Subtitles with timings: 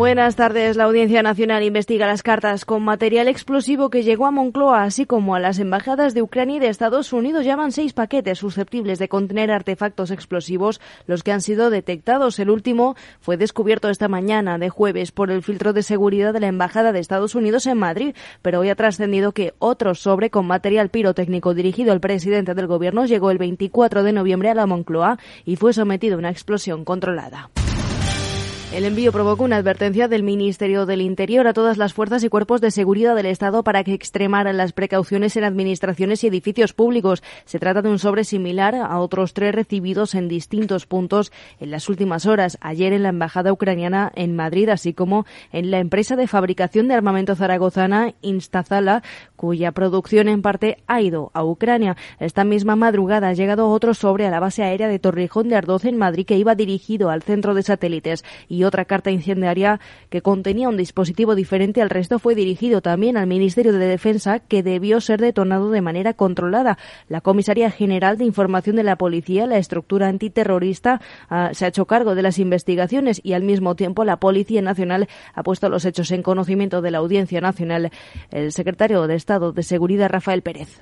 [0.00, 0.78] Buenas tardes.
[0.78, 5.34] La Audiencia Nacional investiga las cartas con material explosivo que llegó a Moncloa, así como
[5.34, 7.44] a las embajadas de Ucrania y de Estados Unidos.
[7.44, 12.38] Llaman seis paquetes susceptibles de contener artefactos explosivos, los que han sido detectados.
[12.38, 16.46] El último fue descubierto esta mañana de jueves por el filtro de seguridad de la
[16.46, 20.88] Embajada de Estados Unidos en Madrid, pero hoy ha trascendido que otro sobre con material
[20.88, 25.56] pirotécnico dirigido al presidente del Gobierno llegó el 24 de noviembre a la Moncloa y
[25.56, 27.50] fue sometido a una explosión controlada.
[28.72, 32.60] El envío provocó una advertencia del Ministerio del Interior a todas las fuerzas y cuerpos
[32.60, 37.20] de seguridad del Estado para que extremaran las precauciones en administraciones y edificios públicos.
[37.46, 41.88] Se trata de un sobre similar a otros tres recibidos en distintos puntos en las
[41.88, 46.28] últimas horas, ayer en la Embajada Ucraniana en Madrid, así como en la empresa de
[46.28, 49.02] fabricación de armamento zaragozana Instazala,
[49.40, 51.96] cuya producción en parte ha ido a Ucrania.
[52.18, 55.86] Esta misma madrugada ha llegado otro sobre a la base aérea de Torrijón de Ardoz
[55.86, 60.68] en Madrid que iba dirigido al centro de satélites y otra carta incendiaria que contenía
[60.68, 65.22] un dispositivo diferente al resto fue dirigido también al Ministerio de Defensa que debió ser
[65.22, 66.76] detonado de manera controlada.
[67.08, 71.86] La Comisaría General de Información de la Policía, la estructura antiterrorista, ah, se ha hecho
[71.86, 76.10] cargo de las investigaciones y al mismo tiempo la Policía Nacional ha puesto los hechos
[76.10, 77.90] en conocimiento de la Audiencia Nacional.
[78.30, 80.80] El secretario de de Seguridad, Rafael Pérez.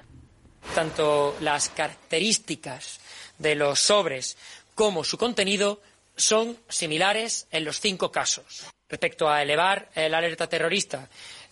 [0.74, 3.00] Tanto las características
[3.38, 4.36] de los sobres
[4.74, 5.80] como su contenido
[6.16, 8.66] son similares en los cinco casos.
[8.88, 11.08] Respecto a elevar la alerta terrorista,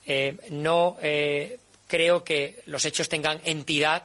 [0.06, 4.04] eh, no eh, creo que los hechos tengan entidad,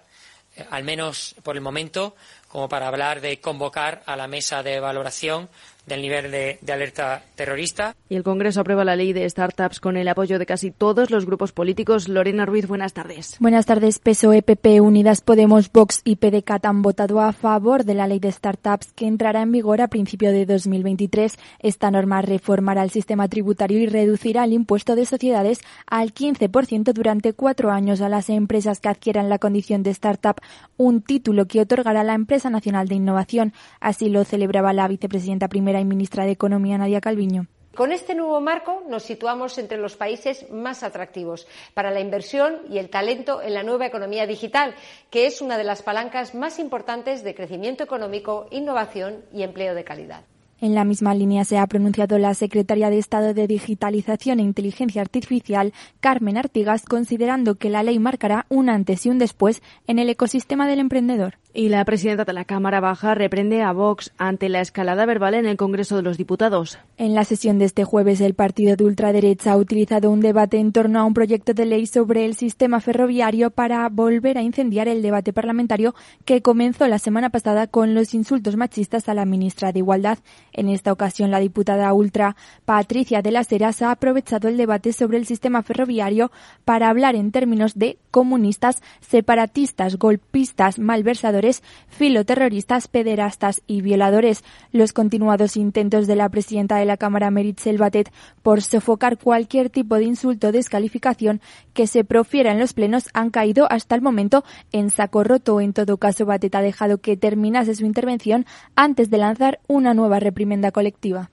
[0.55, 2.15] eh, al menos por el momento,
[2.51, 5.49] como para hablar de convocar a la mesa de valoración
[5.85, 7.95] del nivel de, alerta terrorista.
[8.07, 11.25] Y el Congreso aprueba la ley de startups con el apoyo de casi todos los
[11.25, 12.07] grupos políticos.
[12.07, 13.35] Lorena Ruiz, buenas tardes.
[13.39, 13.99] Buenas tardes.
[13.99, 18.31] PSOE, PP, Unidas Podemos, Vox y PDCAT han votado a favor de la ley de
[18.31, 21.37] startups que entrará en vigor a principio de 2023.
[21.59, 27.33] Esta norma reformará el sistema tributario y reducirá el impuesto de sociedades al 15% durante
[27.33, 30.35] cuatro años a las empresas que adquieran la condición de startup,
[30.77, 33.53] un título que otorgará la Empresa Nacional de Innovación.
[33.79, 37.47] Así lo celebraba la vicepresidenta primera y ministra de Economía, Nadia Calviño.
[37.75, 42.79] Con este nuevo marco nos situamos entre los países más atractivos para la inversión y
[42.79, 44.75] el talento en la nueva economía digital,
[45.09, 49.85] que es una de las palancas más importantes de crecimiento económico, innovación y empleo de
[49.85, 50.25] calidad.
[50.61, 55.01] En la misma línea se ha pronunciado la secretaria de Estado de Digitalización e Inteligencia
[55.01, 60.07] Artificial, Carmen Artigas, considerando que la ley marcará un antes y un después en el
[60.07, 61.39] ecosistema del emprendedor.
[61.53, 65.45] Y la presidenta de la Cámara Baja reprende a Vox ante la escalada verbal en
[65.45, 66.77] el Congreso de los Diputados.
[66.97, 70.71] En la sesión de este jueves, el partido de ultraderecha ha utilizado un debate en
[70.71, 75.01] torno a un proyecto de ley sobre el sistema ferroviario para volver a incendiar el
[75.01, 79.79] debate parlamentario que comenzó la semana pasada con los insultos machistas a la ministra de
[79.79, 80.19] Igualdad.
[80.53, 82.35] En esta ocasión, la diputada ultra
[82.65, 86.31] Patricia de las Heras ha aprovechado el debate sobre el sistema ferroviario
[86.65, 94.43] para hablar en términos de comunistas, separatistas, golpistas, malversadores, filoterroristas, pederastas y violadores.
[94.73, 98.11] Los continuados intentos de la presidenta de la Cámara, Meritxell Batet,
[98.43, 101.39] por sofocar cualquier tipo de insulto o descalificación
[101.73, 105.61] que se profiera en los plenos han caído hasta el momento en saco roto.
[105.61, 108.45] En todo caso, Batet ha dejado que terminase su intervención
[108.75, 110.40] antes de lanzar una nueva represión
[110.71, 111.29] colectiva.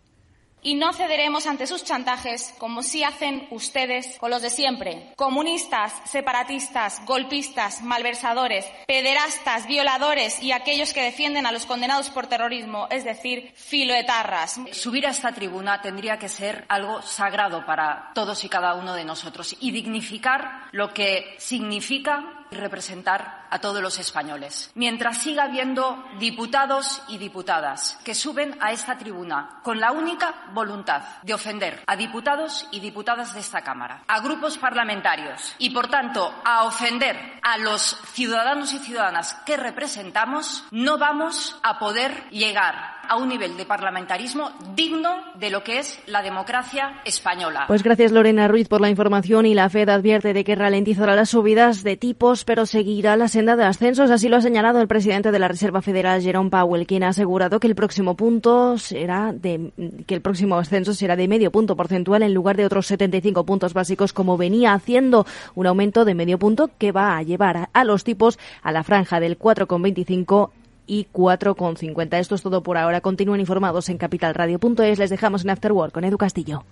[0.60, 5.12] Y no cederemos ante sus chantajes como sí hacen ustedes con los de siempre.
[5.16, 12.88] Comunistas, separatistas, golpistas, malversadores, pederastas, violadores y aquellos que defienden a los condenados por terrorismo,
[12.90, 14.60] es decir, filoetarras.
[14.72, 19.04] Subir a esta tribuna tendría que ser algo sagrado para todos y cada uno de
[19.04, 24.70] nosotros y dignificar lo que significa y representar a todos los españoles.
[24.74, 31.02] Mientras siga habiendo diputados y diputadas que suben a esta tribuna con la única voluntad
[31.22, 36.34] de ofender a diputados y diputadas de esta Cámara, a grupos parlamentarios y, por tanto,
[36.44, 43.16] a ofender a los ciudadanos y ciudadanas que representamos, no vamos a poder llegar a
[43.16, 47.64] un nivel de parlamentarismo digno de lo que es la democracia española.
[47.66, 51.30] Pues gracias Lorena Ruiz por la información y la FED advierte de que ralentizará las
[51.30, 54.10] subidas de tipos pero seguirá la senda de ascensos.
[54.10, 57.60] Así lo ha señalado el presidente de la Reserva Federal, Jerome Powell, quien ha asegurado
[57.60, 59.72] que el próximo punto será de,
[60.06, 63.74] que el próximo ascenso será de medio punto porcentual en lugar de otros 75 puntos
[63.74, 68.04] básicos como venía haciendo un aumento de medio punto que va a llevar a los
[68.04, 70.50] tipos a la franja del 4,25
[70.88, 72.18] y 4,50.
[72.18, 73.00] Esto es todo por ahora.
[73.00, 74.98] Continúen informados en capitalradio.es.
[74.98, 76.64] Les dejamos en afterwork con Edu Castillo.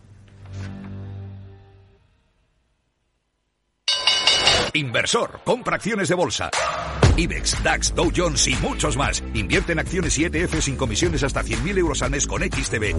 [4.75, 6.51] Inversor, compra acciones de bolsa.
[7.17, 9.25] IBEX, DAX, Dow Jones y muchos más.
[9.35, 12.95] Invierte en acciones y ETF sin comisiones hasta 100.000 euros al mes con XTB.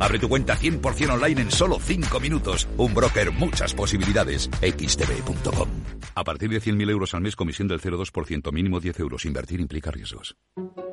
[0.00, 2.66] Abre tu cuenta 100% online en solo 5 minutos.
[2.78, 4.48] Un broker, muchas posibilidades.
[4.62, 5.68] XTB.com.
[6.14, 9.24] A partir de 100.000 euros al mes, comisión del 0,2%, mínimo 10 euros.
[9.26, 10.36] Invertir implica riesgos.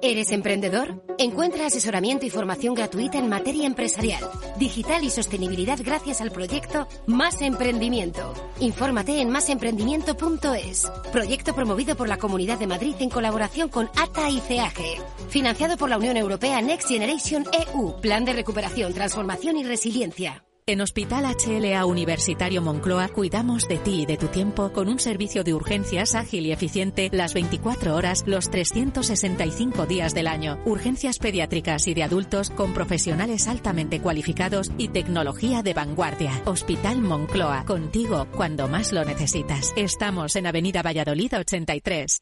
[0.06, 1.02] ¿Eres emprendedor?
[1.18, 4.22] Encuentra asesoramiento y formación gratuita en materia empresarial,
[4.60, 8.34] digital y sostenibilidad gracias al proyecto Más Emprendimiento.
[8.60, 10.92] Infórmate en másemprendimiento.es.
[11.14, 15.00] Proyecto promovido por la Comunidad Madrid en colaboración con ATA y CEAGE.
[15.30, 18.00] Financiado por la Unión Europea Next Generation EU.
[18.02, 20.44] Plan de recuperación, transformación y resiliencia.
[20.66, 25.44] En Hospital HLA Universitario Moncloa cuidamos de ti y de tu tiempo con un servicio
[25.44, 30.60] de urgencias ágil y eficiente las 24 horas, los 365 días del año.
[30.64, 36.42] Urgencias pediátricas y de adultos con profesionales altamente cualificados y tecnología de vanguardia.
[36.46, 39.74] Hospital Moncloa, contigo cuando más lo necesitas.
[39.76, 42.22] Estamos en Avenida Valladolid 83.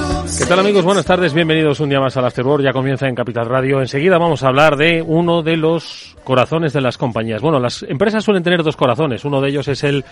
[0.37, 0.85] ¿Qué tal amigos?
[0.85, 3.81] Buenas tardes, bienvenidos un día más al After Work, ya comienza en Capital Radio.
[3.81, 7.41] Enseguida vamos a hablar de uno de los corazones de las compañías.
[7.41, 10.05] Bueno, las empresas suelen tener dos corazones, uno de ellos es el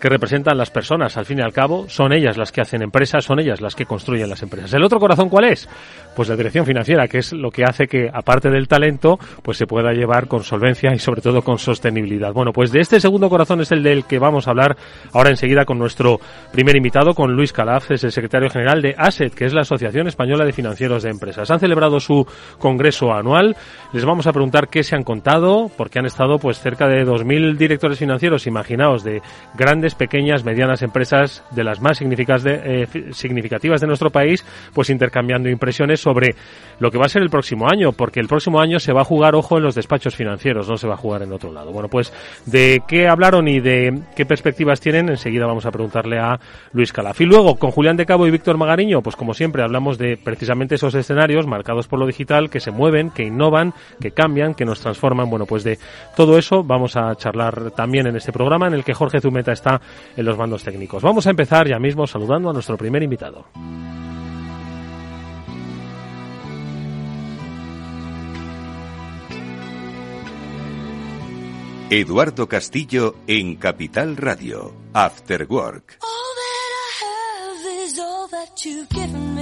[0.00, 1.16] que representan las personas.
[1.16, 3.84] Al fin y al cabo, son ellas las que hacen empresas, son ellas las que
[3.84, 4.72] construyen las empresas.
[4.72, 5.68] ¿El otro corazón cuál es?
[6.16, 9.66] Pues la dirección financiera, que es lo que hace que, aparte del talento, pues se
[9.66, 12.32] pueda llevar con solvencia y sobre todo con sostenibilidad.
[12.32, 14.76] Bueno, pues de este segundo corazón es el del que vamos a hablar
[15.12, 16.18] ahora enseguida con nuestro
[16.52, 20.08] primer invitado, con Luis Calaf, es el secretario general de ASET, que es la Asociación
[20.08, 21.50] Española de Financieros de Empresas.
[21.50, 22.26] Han celebrado su
[22.58, 23.56] congreso anual.
[23.92, 27.56] Les vamos a preguntar qué se han contado, porque han estado pues cerca de 2.000
[27.56, 29.20] directores financieros, imaginaos, de
[29.54, 34.44] grandes pequeñas, medianas empresas de las más eh, significativas de nuestro país,
[34.74, 36.34] pues intercambiando impresiones sobre
[36.78, 39.04] lo que va a ser el próximo año, porque el próximo año se va a
[39.04, 41.72] jugar, ojo, en los despachos financieros, no se va a jugar en otro lado.
[41.72, 42.12] Bueno, pues
[42.46, 46.38] de qué hablaron y de qué perspectivas tienen, enseguida vamos a preguntarle a
[46.72, 47.20] Luis Calaf.
[47.20, 50.76] Y luego, con Julián de Cabo y Víctor Magariño, pues como siempre hablamos de precisamente
[50.76, 54.80] esos escenarios marcados por lo digital, que se mueven, que innovan, que cambian, que nos
[54.80, 55.28] transforman.
[55.28, 55.78] Bueno, pues de
[56.16, 59.79] todo eso vamos a charlar también en este programa en el que Jorge Zumeta está
[60.16, 61.02] en los mandos técnicos.
[61.02, 63.46] Vamos a empezar ya mismo saludando a nuestro primer invitado.
[71.92, 75.98] Eduardo Castillo en Capital Radio, After Work.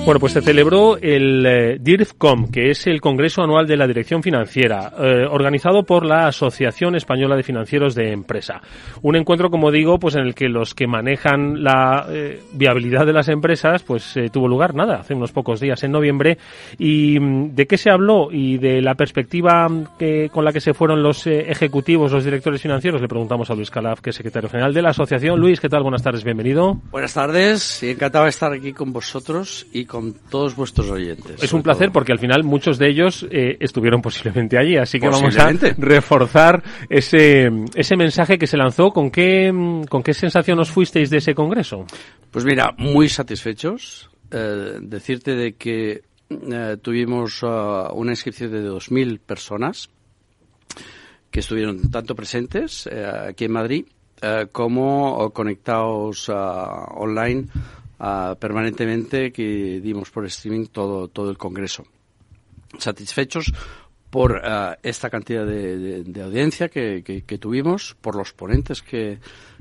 [0.08, 4.22] Bueno, pues se celebró el eh, DIRFCOM, que es el Congreso Anual de la Dirección
[4.22, 8.62] Financiera, eh, organizado por la Asociación Española de Financieros de Empresa.
[9.02, 13.12] Un encuentro, como digo, pues en el que los que manejan la eh, viabilidad de
[13.12, 16.38] las empresas, pues tuvo lugar, nada, hace unos pocos días, en noviembre.
[16.78, 18.32] ¿Y mm, de qué se habló?
[18.32, 19.68] Y de la perspectiva
[19.98, 23.70] que, con la que se fueron los ejecutivos, los directores financieros, le preguntamos a Luis
[23.70, 25.38] Calaf, que es secretario general de la asociación.
[25.38, 25.82] Luis, ¿qué tal?
[25.82, 26.80] Buenas tardes, bienvenido.
[26.90, 31.42] Buenas tardes, encantado de estar aquí con vosotros y con con todos vuestros oyentes.
[31.42, 35.08] Es un placer porque al final muchos de ellos eh, estuvieron posiblemente allí, así que
[35.08, 38.92] vamos a reforzar ese, ese mensaje que se lanzó.
[38.92, 39.52] ¿Con qué,
[39.88, 41.84] ¿Con qué sensación os fuisteis de ese congreso?
[42.30, 44.08] Pues mira, muy satisfechos.
[44.30, 49.90] Eh, decirte de que eh, tuvimos uh, una inscripción de 2.000 personas
[51.28, 53.84] que estuvieron tanto presentes aquí en Madrid
[54.50, 56.32] como conectados uh,
[56.96, 57.46] online
[57.98, 61.84] permanentemente que dimos por streaming todo, todo el Congreso.
[62.78, 63.52] Satisfechos
[64.10, 69.18] por eh, esta cantidad de, audiencia que, que, tuvimos, por los ponentes que,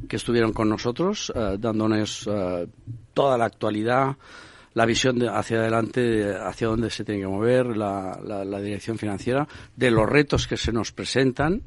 [0.07, 2.67] que estuvieron con nosotros, uh, dándonos eh,
[3.13, 4.15] toda la actualidad,
[4.73, 9.47] la visión de hacia adelante, hacia dónde se tiene que mover la, la, dirección financiera,
[9.75, 11.63] de los retos que se nos presentan.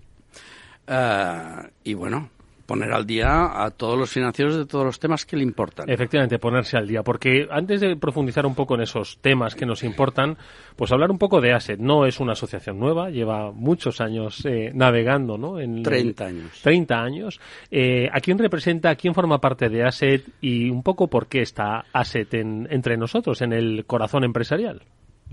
[1.84, 2.30] y bueno,
[2.70, 5.90] poner al día a todos los financieros de todos los temas que le importan.
[5.90, 7.02] Efectivamente, ponerse al día.
[7.02, 10.38] Porque antes de profundizar un poco en esos temas que nos importan,
[10.76, 11.80] pues hablar un poco de ASET.
[11.80, 15.58] No es una asociación nueva, lleva muchos años eh, navegando, ¿no?
[15.58, 16.60] En 30 años.
[16.62, 17.40] 30 años.
[17.72, 21.42] Eh, ¿A quién representa, a quién forma parte de ASET y un poco por qué
[21.42, 24.80] está ASET entre nosotros, en el corazón empresarial?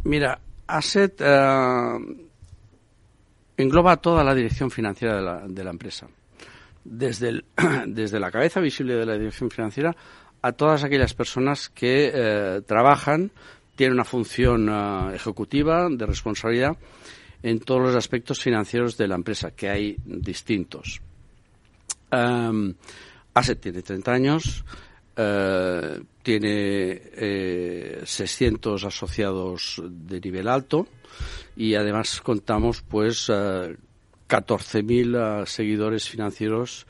[0.06, 1.98] Mira, ASET eh,
[3.58, 6.08] engloba toda la dirección financiera de la, de la empresa
[6.88, 7.46] desde, el,
[7.88, 9.96] desde la cabeza visible de la dirección financiera
[10.41, 13.32] a todas aquellas personas que eh, trabajan,
[13.75, 16.77] tienen una función eh, ejecutiva de responsabilidad
[17.44, 21.01] en todos los aspectos financieros de la empresa, que hay distintos.
[22.12, 22.74] Um,
[23.34, 24.65] Asset tiene 30 años,
[25.15, 30.88] eh, tiene eh, 600 asociados de nivel alto
[31.56, 33.32] y además contamos pues
[34.28, 36.86] 14.000 eh, seguidores financieros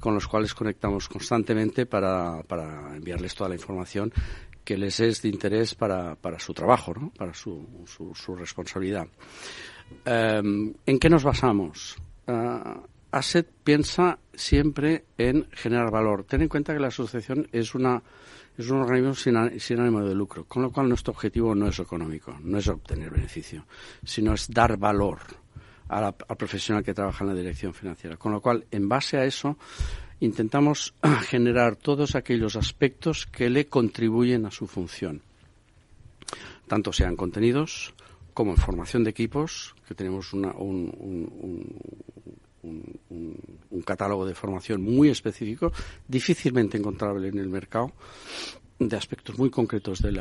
[0.00, 4.12] con los cuales conectamos constantemente para, para, enviarles toda la información
[4.64, 7.10] que les es de interés para, para su trabajo, ¿no?
[7.10, 9.06] para su, su, su responsabilidad.
[10.06, 11.96] Um, ¿En qué nos basamos?
[12.26, 16.24] Uh, Asset piensa siempre en generar valor.
[16.24, 18.02] Ten en cuenta que la asociación es una
[18.56, 21.78] es un organismo sin, sin, ánimo de lucro, con lo cual nuestro objetivo no es
[21.78, 23.66] económico, no es obtener beneficio,
[24.04, 25.20] sino es dar valor
[25.88, 28.16] a la, al profesional que trabaja en la dirección financiera.
[28.16, 29.56] Con lo cual, en base a eso,
[30.20, 30.94] intentamos
[31.28, 35.22] generar todos aquellos aspectos que le contribuyen a su función,
[36.68, 37.94] tanto sean contenidos
[38.32, 40.90] como en formación de equipos, que tenemos una, un,
[42.62, 43.00] un,
[43.70, 45.72] un, catálogo de formación muy específico,
[46.06, 47.92] difícilmente encontrable en el mercado,
[48.78, 50.18] de aspectos muy concretos del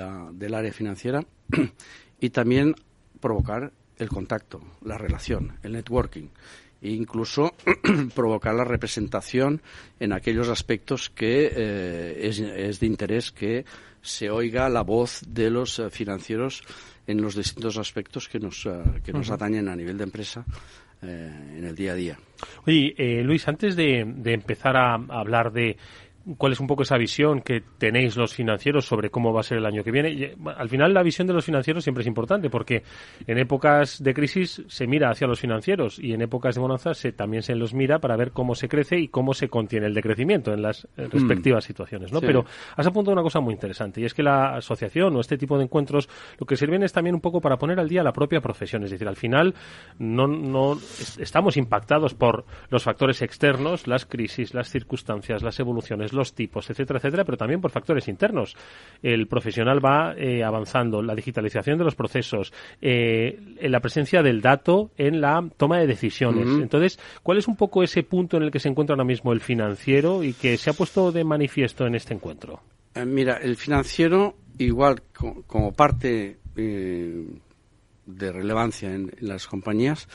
[0.00, 1.24] área financiera,
[2.20, 2.74] y también
[3.20, 6.28] provocar el contacto, la relación, el networking
[6.84, 7.54] e incluso
[8.14, 9.62] provocar la representación
[9.98, 13.64] en aquellos aspectos que eh, es, es, de interés que
[14.02, 16.62] se oiga la voz de los uh, financieros
[17.06, 19.34] en los distintos aspectos que nos, uh, que nos uh -huh.
[19.34, 20.44] atañen a nivel de empresa
[21.02, 22.18] eh, en el día a día.
[22.66, 25.76] Oye, eh, Luis, antes de, de empezar a, a hablar de
[26.38, 29.58] cuál es un poco esa visión que tenéis los financieros sobre cómo va a ser
[29.58, 30.10] el año que viene.
[30.10, 32.82] Y, al final, la visión de los financieros siempre es importante porque
[33.26, 37.12] en épocas de crisis se mira hacia los financieros y en épocas de bonanza se,
[37.12, 40.52] también se los mira para ver cómo se crece y cómo se contiene el decrecimiento
[40.52, 41.66] en las respectivas mm.
[41.66, 42.12] situaciones.
[42.12, 42.20] ¿no?
[42.20, 42.26] Sí.
[42.26, 42.44] Pero
[42.76, 45.64] has apuntado una cosa muy interesante y es que la asociación o este tipo de
[45.64, 48.82] encuentros lo que sirven es también un poco para poner al día la propia profesión.
[48.84, 49.54] Es decir, al final
[49.98, 50.78] no, no
[51.18, 56.98] estamos impactados por los factores externos, las crisis, las circunstancias, las evoluciones los tipos, etcétera,
[56.98, 58.56] etcétera, pero también por factores internos.
[59.02, 64.90] El profesional va eh, avanzando, la digitalización de los procesos, eh, la presencia del dato
[64.96, 66.46] en la toma de decisiones.
[66.46, 66.62] Uh -huh.
[66.62, 69.40] Entonces, ¿cuál es un poco ese punto en el que se encuentra ahora mismo el
[69.40, 72.60] financiero y que se ha puesto de manifiesto en este encuentro?
[72.94, 80.08] Eh, mira, el financiero, igual co como parte de relevancia en, en las compañías,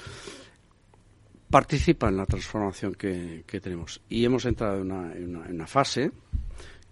[1.49, 4.01] participa en la transformación que, que tenemos.
[4.09, 6.11] Y hemos entrado en una, en una, en una fase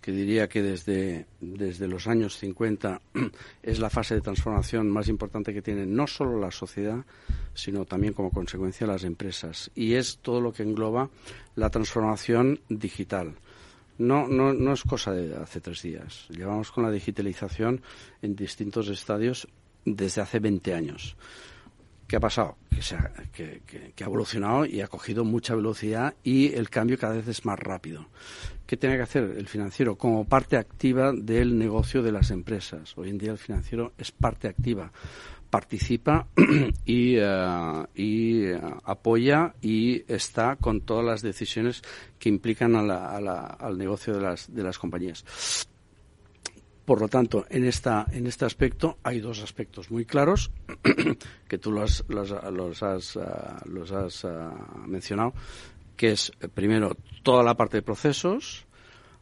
[0.07, 3.01] que diría que desde, desde los años 50
[3.61, 7.03] es la fase de transformación más importante que tiene no solo la sociedad,
[7.53, 9.69] sino también como consecuencia las empresas.
[9.75, 11.09] Y es todo lo que engloba
[11.55, 13.35] la transformación digital.
[13.97, 16.27] No, no, no es cosa de hace tres días.
[16.29, 17.81] Llevamos con la digitalización
[18.21, 19.47] en distintos estadios
[19.83, 21.17] desde hace 20 años.
[22.07, 22.57] ¿Qué ha pasado?
[22.73, 27.15] Que, se ha, que, ha evolucionado y ha cogido mucha velocidad y el cambio cada
[27.15, 28.07] vez es más rápido.
[28.65, 32.97] ¿Qué tiene que hacer el financiero como parte activa del negocio de las empresas?
[32.97, 34.91] Hoy en día el financiero es parte activa,
[35.49, 36.27] participa
[36.85, 37.17] y,
[37.95, 41.81] y uh, apoya y está con todas las decisiones
[42.19, 45.25] que implican a la, a la, al negocio de las compañías.
[46.87, 50.51] Por lo tanto, en, esta, en este aspecto hay dos aspectos muy claros
[51.49, 52.31] que tú los, los,
[52.81, 53.19] has,
[53.65, 54.29] los has uh,
[54.85, 55.33] mencionado,
[55.97, 58.65] que es, primero, toda la parte de procesos,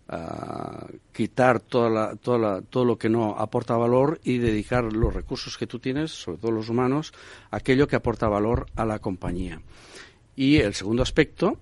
[0.10, 5.12] uh, quitar toda la, toda la, todo lo que no aporta valor y dedicar los
[5.12, 7.14] recursos que tú tienes, sobre todo los humanos,
[7.50, 9.60] a aquello que aporta valor a la compañía.
[10.36, 11.58] Y el segundo aspecto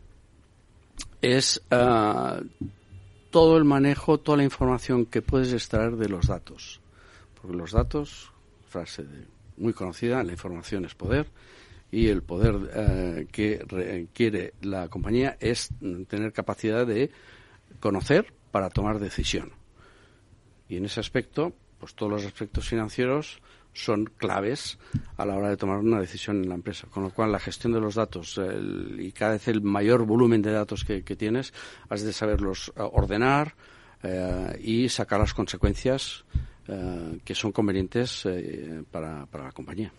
[1.22, 1.62] es
[3.34, 6.80] todo el manejo, toda la información que puedes extraer de los datos.
[7.34, 8.32] Porque los datos,
[8.70, 9.06] frase
[9.58, 11.26] muy conocida, la información es poder
[11.90, 15.70] y el poder eh, que requiere la compañía es
[16.08, 17.10] tener capacidad de
[17.80, 19.52] conocer para tomar decisión.
[20.70, 23.42] Y en ese aspecto, pues todos los aspectos financieros
[23.74, 24.78] son claves
[25.18, 26.88] a la hora de tomar una decisión en la empresa.
[26.90, 30.42] Con lo cual, la gestión de los datos el, y cada vez el mayor volumen
[30.42, 31.54] de datos que, que tienes,
[31.90, 33.56] has de saberlos uh, ordenar
[34.04, 36.26] uh, y sacar las consecuencias
[36.68, 39.92] uh, que son convenientes eh, para, para la compañía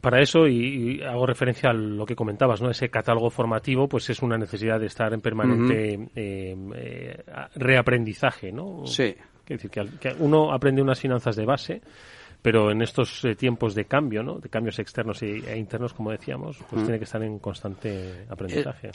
[0.00, 2.70] para eso, y, y, hago referencia a lo que comentabas, ¿no?
[2.70, 6.10] Ese catálogo formativo, pues es una necesidad de estar en permanente uh -huh.
[6.14, 7.24] eh, eh,
[7.56, 8.86] reaprendizaje, ¿no?
[8.86, 9.14] Sí.
[9.48, 11.80] Es decir, que, que, uno aprende unas finanzas de base,
[12.42, 14.38] pero en estos eh, tiempos de cambio, ¿no?
[14.38, 18.88] de cambios externos e, e internos, como decíamos, pues tiene que estar en constante aprendizaje.
[18.88, 18.92] Eh,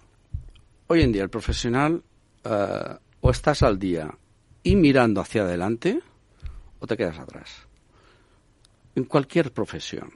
[0.88, 2.03] hoy en día el profesional
[2.45, 4.09] uh, o estás al día
[4.63, 6.00] y mirando hacia adelante
[6.79, 7.67] o te quedas atrás.
[8.95, 10.12] En cualquier profesión.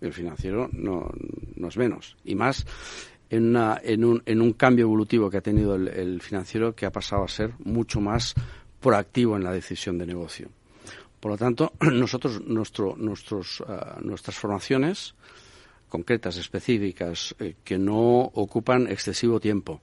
[0.00, 1.10] El financiero no,
[1.56, 2.16] no es menos.
[2.22, 2.66] Y más
[3.30, 6.92] en, una, en, un, en un cambio evolutivo que ha tenido el, financiero que ha
[6.92, 8.34] pasado a ser mucho más
[8.80, 10.48] proactivo en la decisión de negocio.
[11.20, 15.14] Por lo tanto, nosotros, nuestro, nuestros, ah, nuestras formaciones
[15.88, 19.80] concretas, específicas, eh, que no ocupan excesivo tiempo,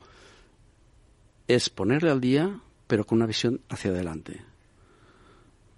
[1.47, 4.41] es ponerle al día, pero con una visión hacia adelante.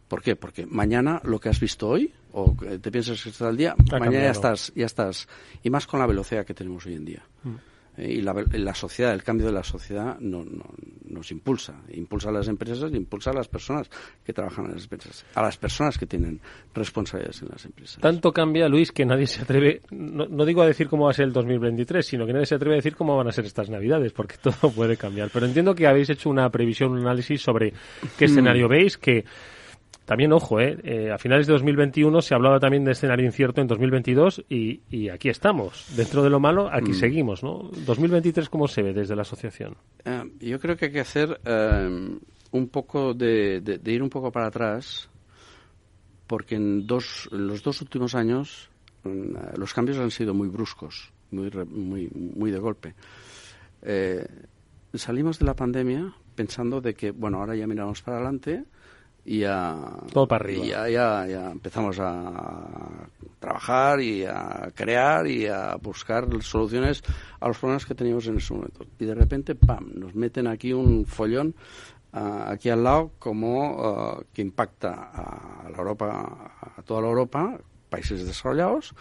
[0.08, 0.36] ¿Por qué?
[0.36, 4.26] Porque mañana lo que has visto hoy, o te piensas que estás al día, mañana
[4.26, 5.28] ya estás, ya estás.
[5.64, 7.26] Y más con la velocidad que tenemos hoy en día.
[7.44, 7.56] Mm.
[7.98, 10.46] Eh, y la, sociedad, el cambio de la sociedad no,
[11.06, 13.90] nos impulsa, impulsa a las empresas, impulsa a las personas
[14.24, 16.40] que trabajan en las empresas, a las personas que tienen
[16.74, 18.00] responsabilidades en las empresas.
[18.02, 21.26] Tanto cambia, Luis, que nadie se atreve, no, digo a decir cómo va a ser
[21.26, 24.12] el 2023, sino que nadie se atreve a decir cómo van a ser estas Navidades,
[24.12, 25.30] porque todo puede cambiar.
[25.32, 27.74] Pero entiendo que habéis hecho una previsión, un análisis sobre
[28.18, 29.26] qué escenario veis, que
[30.06, 33.68] también, ojo, eh, eh, a finales de 2021 se hablaba también de escenario incierto en
[33.68, 35.88] 2022 y, y aquí estamos.
[35.96, 36.96] Dentro de lo malo, aquí mm.
[36.96, 37.72] seguimos, ¿no?
[37.86, 39.76] 2023, ¿cómo se ve desde la asociación?
[40.06, 42.20] Eh, yo creo que hay que hacer eh,
[42.52, 45.10] un poco de, de, ir un poco para atrás,
[46.28, 48.70] porque en, dos, los dos últimos años
[49.04, 52.94] mm, los cambios han sido muy bruscos, muy, muy, muy de golpe.
[54.94, 58.66] salimos de la pandemia pensando de que, bueno, ahora ya miramos para adelante
[59.26, 59.76] y ya,
[60.14, 60.64] Todo para arriba.
[60.64, 67.04] Y ya, ya, empezamos a trabajar y a crear y a buscar soluciones
[67.40, 68.86] a los problemas que teníamos en ese momento.
[69.00, 71.56] Y de repente, ¡pam!, nos meten aquí un follón
[72.14, 77.58] ah, aquí al lado como ah, que impacta a la Europa, a toda la Europa,
[77.90, 78.94] países desarrollados,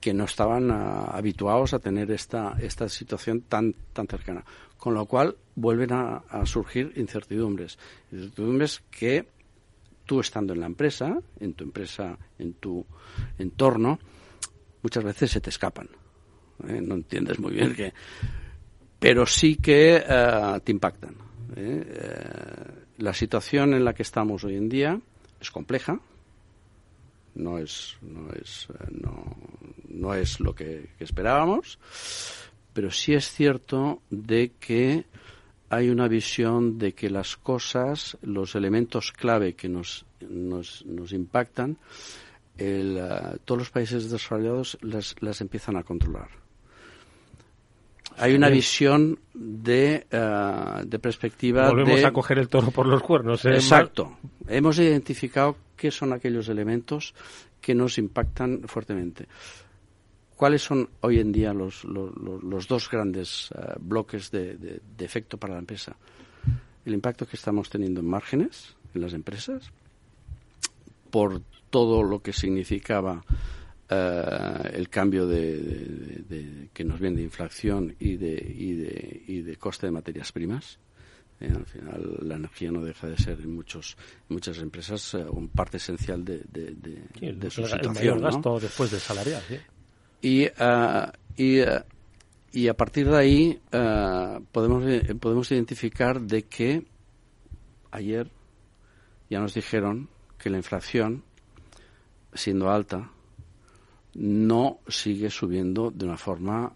[0.00, 4.44] que no estaban ah, habituados a tener esta, esta situación tan, tan cercana.
[4.76, 7.78] Con lo cual vuelven a, a surgir incertidumbres.
[8.10, 9.26] Incertidumbres que
[10.08, 12.84] tú estando en la empresa, en tu empresa, en tu
[13.38, 13.98] entorno,
[14.82, 15.86] muchas veces se te escapan.
[16.66, 16.80] ¿eh?
[16.80, 17.92] No entiendes muy bien qué.
[18.98, 21.14] Pero sí que eh, te impactan.
[21.56, 21.84] ¿eh?
[22.96, 24.98] la situación en la que estamos hoy en día
[25.38, 26.00] es compleja.
[27.34, 29.36] No es, no es, no,
[29.88, 31.78] no es lo que esperábamos.
[32.72, 35.04] Pero sí es cierto de que
[35.70, 41.76] hay una visión de que las cosas, los elementos clave que nos, nos, nos impactan,
[42.56, 46.28] el, uh, todos los países desarrollados las, las empiezan a controlar.
[48.16, 51.68] Hay una visión de, uh, de perspectiva.
[51.68, 52.06] Volvemos de...
[52.06, 53.44] a coger el toro por los cuernos.
[53.44, 53.54] ¿eh?
[53.54, 54.18] Exacto.
[54.48, 57.14] Hemos identificado qué son aquellos elementos
[57.60, 59.28] que nos impactan fuertemente.
[60.38, 65.58] ¿Cuáles son hoy en día los, los, dos grandes eh, bloques de, efecto para la
[65.58, 65.96] empresa?
[66.84, 69.72] El impacto que estamos teniendo en márgenes en las empresas,
[71.10, 73.24] por todo lo que significaba
[73.90, 79.56] eh, el cambio de, que nos viene de inflación y de, y de, y de
[79.56, 80.78] coste de materias primas.
[81.40, 83.96] Eh, al final, la energía no deja de ser en, muchos,
[84.28, 88.18] muchas empresas un parte esencial de, de, su situación.
[88.18, 89.42] El gasto después de salarial.
[90.20, 91.82] Y, uh, y, uh,
[92.52, 94.84] y, a partir de ahí uh, podemos,
[95.20, 96.84] podemos identificar de que
[97.90, 98.30] ayer
[99.30, 101.22] ya nos dijeron que la inflación,
[102.32, 103.10] siendo alta,
[104.14, 106.74] no sigue subiendo de una forma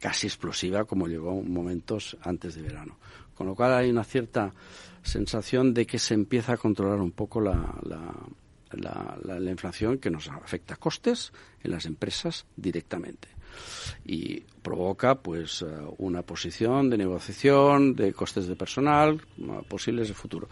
[0.00, 2.98] casi explosiva como llegó momentos antes de verano.
[3.34, 4.52] Con lo cual hay una cierta
[5.02, 7.74] sensación de que se empieza a controlar un poco la,
[8.74, 11.32] la, la, inflación que nos afecta a costes
[11.62, 13.28] en las empresas directamente
[14.04, 15.66] y provoca pues eh,
[15.98, 19.20] una posición de negociación de costes de personal
[19.68, 20.48] posibles de futuro.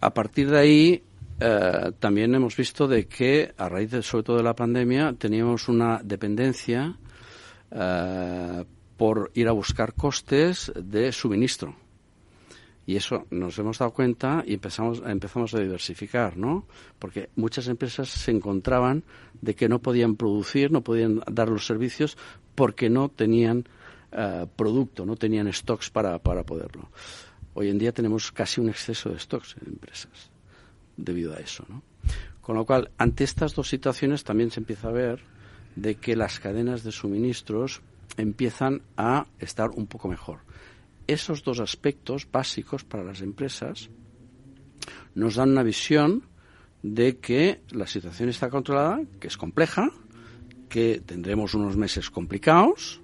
[0.00, 1.02] A partir de ahí
[1.40, 5.68] eh, también hemos visto de que a raíz de, sobre todo de la pandemia teníamos
[5.68, 6.96] una dependencia
[7.70, 8.64] eh,
[8.96, 11.83] por ir a buscar costes de suministro
[12.86, 16.66] y eso nos hemos dado cuenta y empezamos, empezamos a diversificar, ¿no?
[16.98, 19.04] Porque muchas empresas se encontraban
[19.40, 22.18] de que no podían producir, no podían dar los servicios
[22.54, 23.64] porque no tenían
[24.12, 26.90] uh, producto, no tenían stocks para, para poderlo.
[27.54, 30.30] Hoy en día tenemos casi un exceso de stocks en empresas
[30.96, 31.82] debido a eso, ¿no?
[32.42, 35.20] Con lo cual, ante estas dos situaciones también se empieza a ver
[35.76, 37.80] de que las cadenas de suministros
[38.18, 40.40] empiezan a estar un poco mejor
[41.06, 43.90] esos dos aspectos básicos para las empresas
[45.14, 46.24] nos dan una visión
[46.82, 49.90] de que la situación está controlada, que es compleja,
[50.68, 53.00] que tendremos unos meses complicados,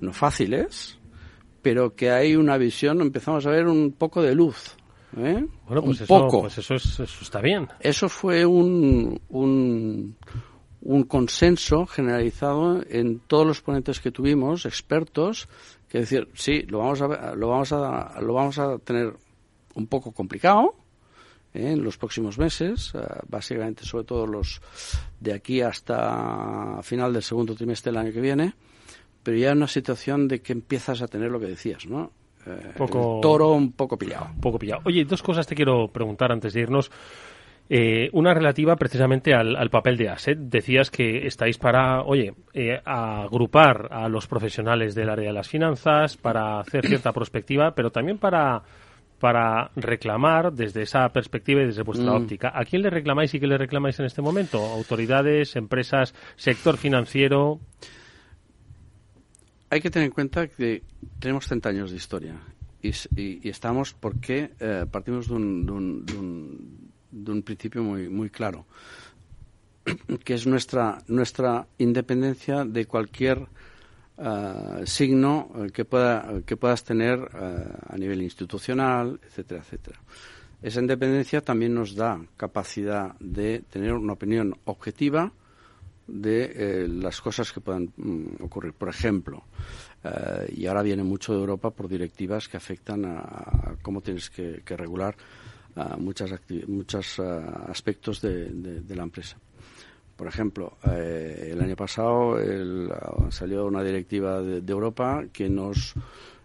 [0.00, 0.98] no fáciles,
[1.62, 4.76] pero que hay una visión, empezamos a ver un poco de luz.
[5.16, 5.46] ¿eh?
[5.66, 6.40] Bueno, pues, un eso, poco.
[6.42, 7.68] pues eso, eso, está bien.
[7.80, 10.16] Eso fue un, un,
[10.80, 15.48] un consenso generalizado en todos los ponentes que tuvimos, expertos,
[15.94, 19.14] que decir, sí, lo vamos a, lo vamos a, lo vamos a tener
[19.76, 20.74] un poco complicado
[21.54, 21.70] ¿eh?
[21.70, 24.60] en los próximos meses, eh, básicamente sobre todo los
[25.20, 28.54] de aquí hasta final del segundo trimestre del año que viene,
[29.22, 32.10] pero ya en una situación de que empiezas a tener lo que decías, ¿no?
[32.46, 34.26] Eh, Poco- el toro un poco pillado.
[34.34, 34.82] Un poco pillado.
[34.84, 36.90] Oye, dos cosas te quiero preguntar antes de irnos.
[37.70, 40.36] Eh, una relativa precisamente al, al papel de ASET.
[40.38, 46.16] Decías que estáis para, oye, eh, agrupar a los profesionales del área de las finanzas,
[46.18, 48.62] para hacer cierta prospectiva, pero también para,
[49.18, 52.16] para reclamar desde esa perspectiva y desde vuestra Mm.
[52.22, 52.52] óptica.
[52.54, 54.58] ¿A quién le reclamáis y qué le reclamáis en este momento?
[54.58, 57.60] ¿Autoridades, empresas, sector financiero?
[59.70, 60.82] Hay que tener en cuenta que
[61.18, 62.34] tenemos 30 años de historia
[62.82, 66.83] y, s- y- y estamos porque eh, partimos de un, de un- de un-
[67.14, 68.66] de un principio muy, muy claro,
[70.24, 73.46] que es nuestra, nuestra independencia de cualquier
[74.16, 79.98] eh, signo eh, que, pueda, que puedas tener eh, a nivel institucional, etcétera, etcétera.
[80.62, 85.32] Esa independencia también nos da capacidad de tener una opinión objetiva
[86.06, 88.72] de las cosas que puedan mm, ocurrir.
[88.72, 89.44] Por ejemplo,
[90.54, 94.62] y ahora viene mucho de Europa por directivas que afectan a, a cómo tienes que,
[94.64, 95.16] que regular
[95.76, 96.30] ah, muchas
[96.66, 99.36] muchos ah, aspectos de, de- la empresa.
[100.16, 102.88] Por ejemplo, eh, el año pasado el,
[103.30, 105.94] salió una directiva de, de Europa que nos,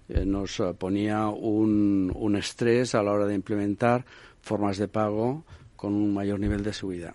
[0.07, 4.05] eh, nos ponía un, un estrés a la hora de implementar
[4.41, 5.43] formas de pago
[5.75, 7.13] con un mayor nivel de seguridad.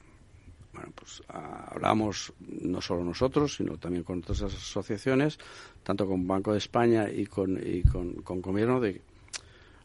[0.73, 5.39] Bueno, pues hablamos no solo nosotros, sino también con otras asociaciones,
[5.83, 9.01] tanto con Banco de España y con, y con, con gobierno, de,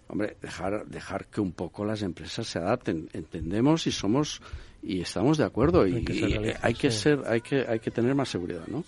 [0.10, 3.10] hombre, dejar, dejar que un poco las empresas se adapten.
[3.14, 4.42] Entendemos y somos
[4.84, 7.00] y estamos de acuerdo y Hay que ser realistas, hay que sí.
[7.00, 8.84] ser, hay que, hay que tener más seguridad, ¿no?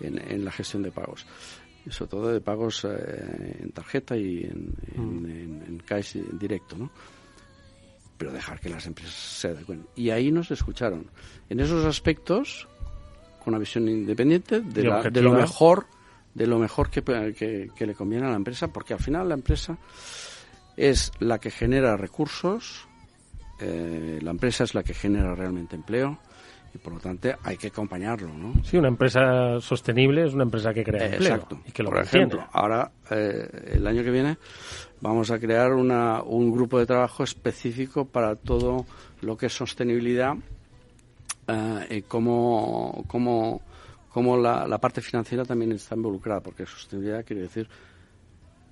[0.00, 1.24] En, en la gestión de pagos.
[1.90, 5.26] Sobre todo de pagos eh, en tarjeta y en, Mm.
[5.26, 6.90] en, en cash directo, ¿no?
[8.16, 9.86] pero dejar que las empresas se adecuen.
[9.96, 11.06] Y ahí nos escucharon.
[11.50, 12.68] En esos aspectos,
[13.42, 15.86] con una visión independiente de, la- de lo mejor,
[16.32, 19.34] de lo mejor que, que- que le conviene a la empresa, porque al final la
[19.34, 19.76] empresa
[20.76, 22.86] es la que genera recursos,
[23.60, 26.18] eh, la empresa es la que genera realmente empleo
[26.74, 28.54] y por lo tanto hay que acompañarlo, ¿no?
[28.64, 31.60] Sí, una empresa sostenible es una empresa que crea Eh, empleo Exacto.
[31.66, 32.26] y que lo Por mantiene.
[32.26, 34.38] ejemplo, ahora, eh, el año que viene,
[35.00, 38.86] vamos a crear una, un grupo de trabajo específico para todo
[39.20, 40.34] lo que es sostenibilidad
[41.46, 43.62] eh, y cómo, cómo,
[44.10, 47.68] cómo la, la parte financiera también está involucrada, porque sostenibilidad quiere decir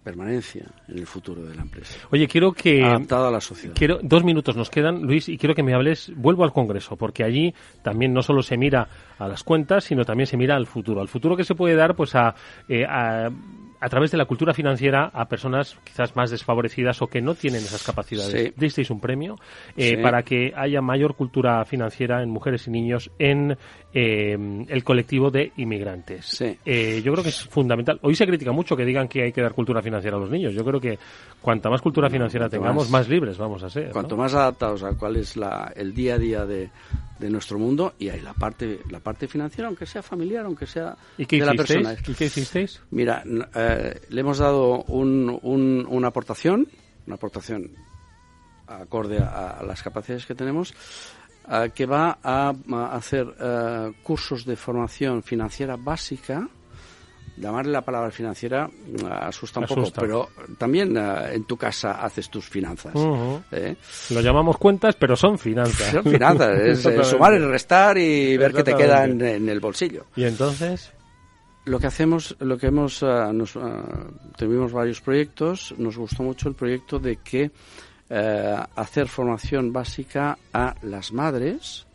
[0.02, 1.98] permanencia en el futuro de la empresa.
[2.10, 2.82] Oye, quiero que...
[2.82, 3.74] Adaptada a la sociedad.
[3.76, 7.24] Quiero, dos minutos nos quedan, Luis, y quiero que me hables, vuelvo al Congreso, porque
[7.24, 8.88] allí también no solo se mira
[9.18, 11.00] a las cuentas, sino también se mira al futuro.
[11.00, 12.34] Al futuro que se puede dar, pues, a,
[12.68, 13.30] eh, a,
[13.82, 17.60] a través de la cultura financiera a personas quizás más desfavorecidas o que no tienen
[17.62, 18.30] esas capacidades.
[18.48, 18.54] Sí.
[18.56, 19.34] Disteis un premio
[19.76, 19.96] eh, Sí.
[19.96, 23.56] para que haya mayor cultura financiera en mujeres y niños en
[23.92, 26.24] eh, el colectivo de inmigrantes.
[26.26, 26.56] Sí.
[26.64, 27.98] Eh, yo creo que es fundamental.
[28.02, 30.54] Hoy se critica mucho que digan que hay que dar cultura financiera a los niños.
[30.54, 30.98] Yo creo que
[31.40, 33.86] cuanta más cultura financiera tengamos, más- más libres vamos a ser.
[33.88, 33.92] ¿no?
[33.92, 36.70] Cuanto más adaptados a cuál es la, el día a día de,
[37.22, 40.96] de nuestro mundo y hay la parte la parte financiera, aunque sea familiar, aunque sea
[41.16, 41.86] ¿Y qué de la hicisteis?
[41.86, 42.00] persona.
[42.08, 42.80] ¿Y qué hicisteis?
[42.90, 43.22] Mira,
[43.54, 46.66] eh, le hemos dado un- un- una aportación,
[47.06, 47.70] una aportación
[48.66, 50.74] acorde a, a las capacidades que tenemos,
[51.50, 56.48] eh, que va a, a hacer eh, cursos de formación financiera básica.
[57.36, 60.00] Llamarle la palabra financiera mm, asusta un Asusta.
[60.00, 62.92] poco, pero también eh, en tu casa haces tus finanzas.
[63.52, 63.76] ¿eh?
[64.10, 65.92] Lo llamamos cuentas, pero son finanzas.
[65.92, 70.06] Son finanzas, es eh, sumar y restar y ver qué te queda en, el bolsillo.
[70.14, 70.92] Y entonces,
[71.64, 73.80] Lo que hacemos, lo que hemos, nos, ah,
[74.36, 77.50] tuvimos varios proyectos, nos gustó mucho el proyecto de que
[78.76, 81.86] hacer formación básica a las madres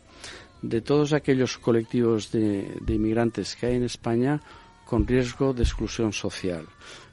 [0.62, 4.40] de todos aquellos colectivos de, de inmigrantes que hay en España
[4.88, 6.64] con riesgo de exclusión social.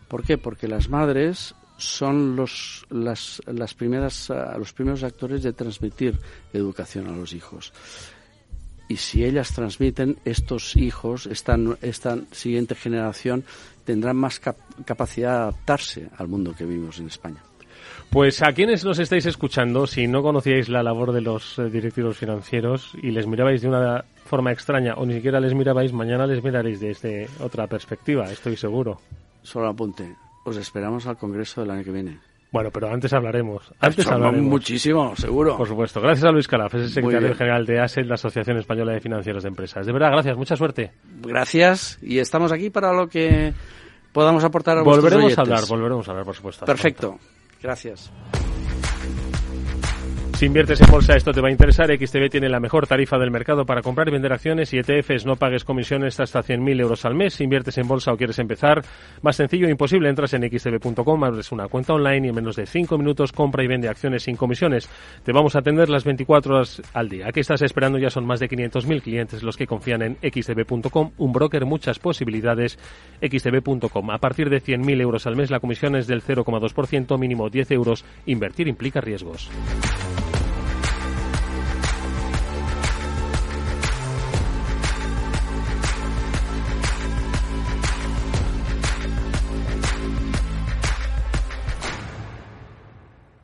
[0.08, 0.38] ¿Por qué?
[0.38, 6.18] Porque las madres son los, las, las primeras, ah, los primeros actores de transmitir
[6.54, 7.74] educación a los hijos
[8.88, 13.44] y si ellas transmiten, estos hijos, esta, esta siguiente generación,
[13.84, 17.42] tendrán más cap- capacidad de adaptarse al mundo que vivimos en España.
[18.10, 22.18] Pues a quienes nos estáis escuchando, si no conocíais la labor de los eh, directivos
[22.18, 26.44] financieros y les mirabais de una forma extraña o ni siquiera les mirabais, mañana les
[26.44, 29.00] miraréis desde otra perspectiva, estoy seguro.
[29.42, 30.16] Solo apunte,
[30.46, 32.20] os esperamos al Congreso del año que viene.
[32.52, 33.70] Bueno, pero antes hablaremos.
[33.82, 34.50] Antes hablaremos.
[34.50, 35.58] Muchísimo, seguro.
[35.58, 36.00] Por supuesto.
[36.00, 39.44] Gracias a Luis Calaf, es el secretario general de ASEL, la Asociación Española de Financieros
[39.44, 39.86] de Empresas.
[39.86, 40.94] De verdad, gracias, mucha suerte.
[41.22, 43.54] Gracias, y estamos aquí para lo que
[44.14, 46.66] podamos aportar a Volveremos a hablar, volveremos a hablar, por supuesto.
[46.66, 47.20] Perfecto.
[47.62, 48.12] Gracias.
[50.36, 51.90] Si inviertes en bolsa, esto te va a interesar.
[51.90, 55.26] XTB tiene la mejor tarifa del mercado para comprar y vender acciones y ETFs.
[55.26, 57.36] No pagues comisiones hasta 100.000 euros al mes.
[57.36, 58.82] Si inviertes en bolsa o quieres empezar,
[59.22, 60.10] más sencillo e imposible.
[60.10, 63.68] Entras en xtb.com, abres una cuenta online y en menos de 5 minutos compra y
[63.68, 64.90] vende acciones sin comisiones.
[65.24, 67.32] Te vamos a atender las 24 horas al día.
[67.32, 67.98] ¿Qué estás esperando?
[67.98, 71.12] Ya son más de 500.000 clientes los que confían en xtb.com.
[71.18, 72.78] Un broker, muchas posibilidades.
[73.22, 74.12] xtb.com.
[74.12, 78.04] A partir de 100.000 euros al mes, la comisión es del 0,2%, mínimo 10 euros.
[78.26, 79.50] Invertir implica riesgos.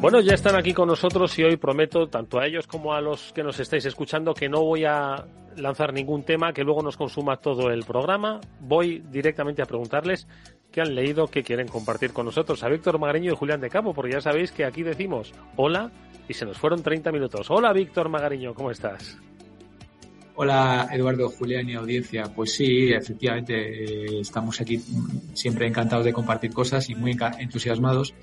[0.00, 3.34] Bueno, ya están aquí con nosotros y hoy prometo, tanto a ellos como a los
[3.34, 7.36] que nos estáis escuchando, que no voy a lanzar ningún tema que luego nos consuma
[7.36, 8.40] todo el programa.
[8.60, 10.26] Voy directamente a preguntarles
[10.72, 12.62] qué han leído, qué quieren compartir con nosotros.
[12.62, 15.90] A Víctor Magariño y Julián de Cabo, porque ya sabéis que aquí decimos hola
[16.26, 17.50] y se nos fueron 30 minutos.
[17.50, 19.18] Hola Víctor Magariño, ¿cómo estás?
[20.42, 22.24] Hola Eduardo, Julián y audiencia.
[22.34, 24.82] Pues sí, efectivamente eh, estamos aquí
[25.34, 28.14] siempre encantados de compartir cosas y muy entusiasmados.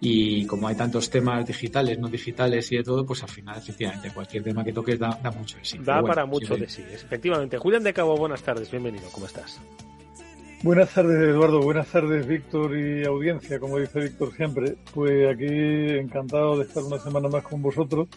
[0.00, 4.10] Y como hay tantos temas digitales, no digitales y de todo, pues al final efectivamente
[4.14, 5.78] cualquier tema que toques da, mucho de sí.
[5.84, 7.58] Da para mucho de sí, efectivamente.
[7.58, 9.60] Julián de Cabo, buenas tardes, bienvenido, ¿cómo estás?
[10.62, 14.78] Buenas tardes Eduardo, buenas tardes Víctor y audiencia, como dice Víctor siempre.
[14.94, 18.08] Pues aquí encantado de estar una semana más con vosotros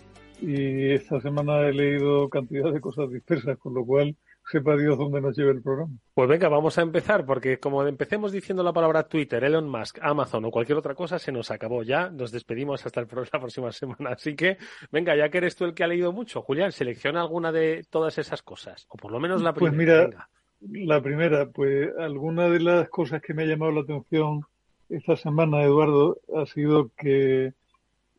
[0.41, 4.15] y esta semana he leído cantidad de cosas dispersas, con lo cual
[4.49, 5.93] sepa Dios dónde nos lleve el programa.
[6.13, 10.45] Pues venga, vamos a empezar, porque como empecemos diciendo la palabra Twitter, Elon Musk, Amazon
[10.45, 12.09] o cualquier otra cosa, se nos acabó ya.
[12.09, 14.11] Nos despedimos hasta el, la próxima semana.
[14.11, 14.57] Así que,
[14.91, 18.17] venga, ya que eres tú el que ha leído mucho, Julián, selecciona alguna de todas
[18.17, 20.05] esas cosas, o por lo menos la pues primera.
[20.05, 24.41] Pues mira, la primera, pues alguna de las cosas que me ha llamado la atención
[24.89, 27.53] esta semana, Eduardo, ha sido que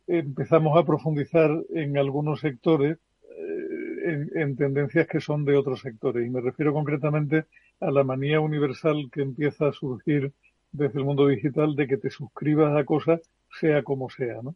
[0.07, 2.97] empezamos a profundizar en algunos sectores,
[3.29, 6.25] eh, en, tendencias que son de otros sectores.
[6.25, 7.45] Y me refiero concretamente
[7.79, 10.33] a la manía universal que empieza a surgir
[10.71, 13.21] desde el mundo digital de que te suscribas a cosas
[13.59, 14.55] sea como sea, ¿no?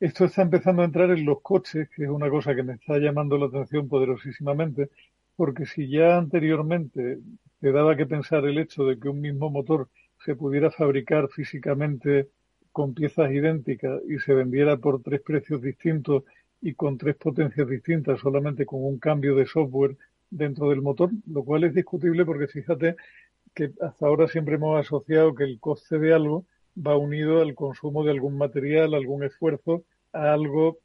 [0.00, 2.98] Esto está empezando a entrar en los coches, que es una cosa que me está
[2.98, 4.90] llamando la atención poderosísimamente,
[5.34, 7.18] porque si ya anteriormente
[7.60, 9.88] te daba que pensar el hecho de que un mismo motor
[10.24, 12.28] se pudiera fabricar físicamente
[12.78, 16.22] con piezas idénticas y se vendiera por tres precios distintos
[16.60, 19.96] y con tres potencias distintas solamente con un cambio de software
[20.30, 22.94] dentro del motor, lo cual es discutible porque fíjate
[23.52, 26.44] que hasta ahora siempre hemos asociado que el coste de algo
[26.76, 30.78] va unido al consumo de algún material, algún esfuerzo, a algo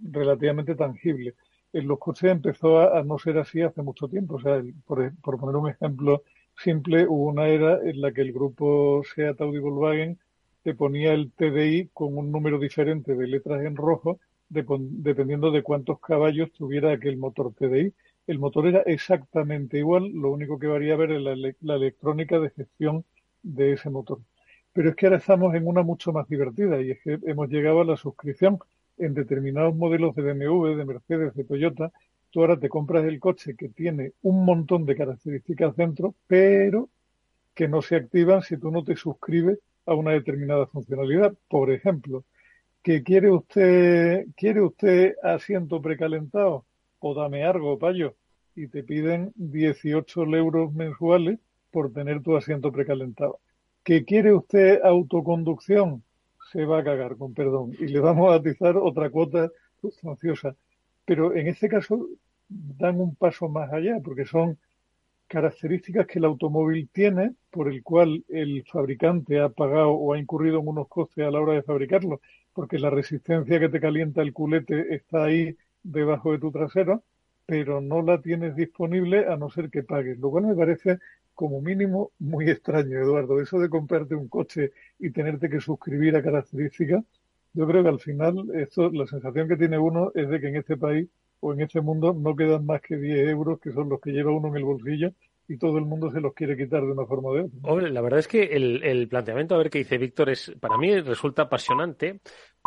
[0.00, 1.34] relativamente tangible.
[1.74, 4.36] En los coches empezó a, no ser así hace mucho tiempo.
[4.36, 6.22] O sea, por, por, poner un ejemplo
[6.56, 10.18] simple, hubo una era en la que el grupo Seat Audi Volkswagen
[10.64, 16.00] te ponía el TDI con un número diferente de letras en rojo, dependiendo de cuántos
[16.00, 17.92] caballos tuviera aquel motor TDI.
[18.26, 23.04] El motor era exactamente igual, lo único que variaba era la, la electrónica de gestión
[23.42, 24.20] de ese motor.
[24.72, 27.82] Pero es que ahora estamos en una mucho más divertida y es que hemos llegado
[27.82, 28.58] a la suscripción
[28.96, 31.92] en determinados modelos de BMW, de Mercedes, de Toyota.
[32.30, 36.88] Tú ahora te compras el coche que tiene un montón de características dentro, pero
[37.54, 41.34] que no se activan si tú no te suscribes a una determinada funcionalidad.
[41.48, 42.24] Por ejemplo,
[42.82, 46.64] que quiere usted, quiere usted asiento precalentado
[47.00, 48.14] o dame algo, payo,
[48.54, 51.38] y te piden 18 euros mensuales
[51.70, 53.40] por tener tu asiento precalentado.
[53.82, 56.02] Que quiere usted autoconducción,
[56.52, 60.54] se va a cagar, con perdón, y le vamos a atizar otra cuota sustanciosa.
[61.04, 62.06] Pero en este caso
[62.48, 64.58] dan un paso más allá, porque son
[65.34, 70.60] características que el automóvil tiene, por el cual el fabricante ha pagado o ha incurrido
[70.60, 72.20] en unos costes a la hora de fabricarlo,
[72.52, 77.02] porque la resistencia que te calienta el culete está ahí debajo de tu trasero,
[77.46, 81.00] pero no la tienes disponible a no ser que pagues, lo cual me parece
[81.34, 83.40] como mínimo muy extraño, Eduardo.
[83.40, 84.70] Eso de comprarte un coche
[85.00, 87.02] y tenerte que suscribir a características,
[87.54, 90.56] yo creo que al final esto, la sensación que tiene uno es de que en
[90.56, 91.08] este país
[91.44, 94.32] o en este mundo no quedan más que 10 euros, que son los que lleva
[94.32, 95.12] uno en el bolsillo,
[95.46, 97.58] y todo el mundo se los quiere quitar de una forma o de otra.
[97.62, 101.00] Hombre, la verdad es que el, planteamiento, a ver qué dice Víctor, es para mí
[101.00, 102.20] resulta apasionante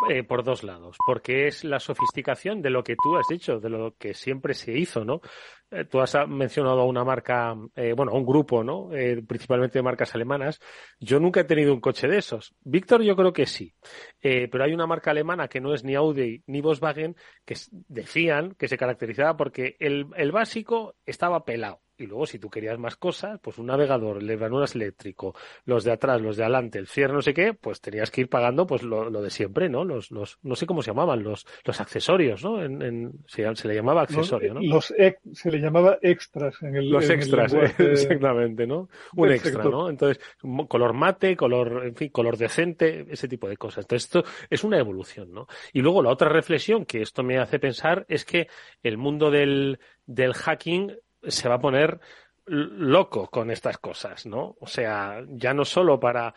[0.09, 3.69] eh, por dos lados, porque es la sofisticación de lo que tú has dicho, de
[3.69, 5.21] lo que siempre se hizo, ¿no?
[5.69, 8.93] Eh, tú has mencionado a una marca, eh, bueno, a un grupo, ¿no?
[8.93, 10.59] Eh, principalmente de marcas alemanas.
[10.99, 12.55] Yo nunca he tenido un coche de esos.
[12.61, 13.73] Víctor, yo creo que sí.
[14.21, 17.55] Pero hay una marca alemana que no es ni Audi ni Volkswagen que
[17.87, 22.77] decían que se caracterizaba porque el, el básico estaba pelado y luego si tú querías
[22.77, 26.88] más cosas, pues un navegador, el de eléctrico, los de atrás, los de adelante, el
[26.88, 29.83] cierre, no sé qué, pues tenías que ir pagando pues lo, lo de siempre, ¿no?
[29.83, 32.63] Los, los, no sé cómo se llamaban, los, los accesorios, ¿no?
[32.63, 34.62] En, en se, se, le llamaba accesorio, ¿no?
[34.62, 34.93] Los,
[35.33, 37.91] se le llamaba extras en el Los en extras, el lenguaje...
[37.91, 38.89] exactamente, ¿no?
[39.15, 39.89] Un extra, ¿no?
[39.89, 40.23] Entonces,
[40.67, 43.86] color mate, color, en fin, color decente, ese tipo de cosas.
[43.86, 45.47] Entonces, esto es una evolución, ¿no?
[45.73, 48.47] Y luego la otra reflexión que esto me hace pensar es que
[48.83, 51.99] el mundo del, del hacking se va a poner
[52.45, 54.56] loco con estas cosas, ¿no?
[54.60, 56.34] O sea, ya no solo para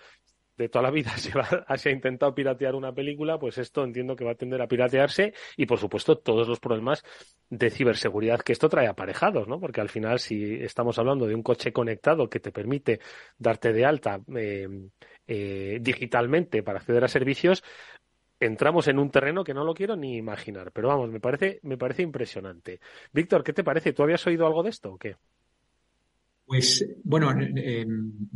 [0.61, 4.25] de toda la vida se, va, ha intentado piratear una película, pues esto entiendo que
[4.25, 7.03] va a tender a piratearse y, por supuesto, todos los problemas
[7.49, 9.59] de ciberseguridad que esto trae aparejados, ¿no?
[9.59, 13.01] Porque al final, si estamos hablando de un coche conectado que te permite
[13.39, 14.69] darte de alta eh,
[15.27, 17.65] eh, digitalmente para acceder a servicios,
[18.41, 20.73] entramos en un terreno que no lo quiero ni imaginar.
[20.73, 22.81] Pero vamos, me parece, me parece impresionante.
[23.13, 23.93] Víctor, ¿qué te parece?
[23.93, 25.17] ¿Tú habías oído algo de esto o qué?
[26.51, 27.87] Pues bueno, eh,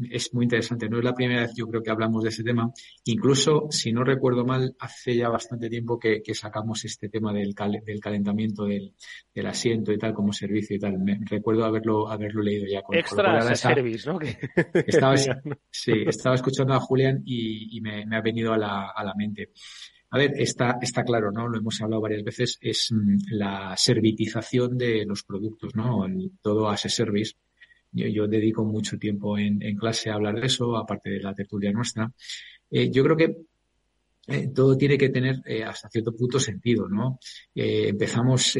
[0.08, 0.88] es muy interesante.
[0.88, 2.72] No es la primera vez yo creo que hablamos de ese tema.
[3.06, 7.56] Incluso, si no recuerdo mal, hace ya bastante tiempo que, que sacamos este tema del,
[7.56, 8.94] cal, del calentamiento del,
[9.34, 10.96] del, asiento y tal como servicio y tal.
[11.00, 12.82] Me, recuerdo haberlo haberlo leído ya.
[12.82, 14.20] Con, Extra con service, ¿no?
[14.86, 19.02] estaba, sí, estaba escuchando a Julián y, y me, me, ha venido a la, a
[19.02, 19.50] la mente.
[20.14, 21.48] A ver, está, está claro, ¿no?
[21.48, 26.06] Lo hemos hablado varias veces, es mm, la servitización de los productos, ¿no?
[26.06, 27.32] El, todo as a service
[27.90, 31.34] yo, yo dedico mucho tiempo en, en, clase a hablar de eso, aparte de la
[31.34, 32.12] tertulia nuestra.
[32.70, 33.36] Eh, yo creo que
[34.28, 37.18] eh, todo tiene que tener eh, hasta cierto punto sentido, ¿no?
[37.52, 38.56] Empezamos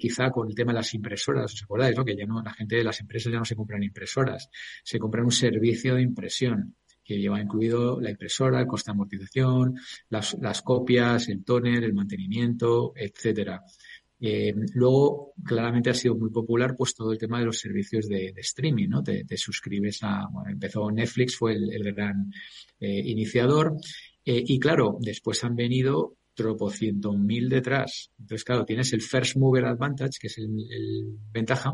[0.00, 2.04] quizá con el tema de las impresoras, ¿os acordáis, no?
[2.04, 4.50] Que ya no, la gente de las empresas ya no se compran impresoras,
[4.82, 6.74] se compran un servicio de impresión
[7.06, 12.92] que lleva incluido la impresora, el coste de amortización, las, copias, el tóner, el mantenimiento,
[12.96, 13.62] etcétera.
[14.18, 18.32] Eh, luego, claramente ha sido muy popular pues todo el tema de los servicios de,
[18.38, 19.02] streaming, ¿no?
[19.02, 22.32] Te, suscribes a, bueno, empezó Netflix, fue el, gran
[22.80, 23.76] eh, iniciador,
[24.24, 28.12] eh, y claro, después han venido tropocientos mil detrás.
[28.18, 31.72] Entonces, claro, tienes el first mover advantage, que es el, ventaja,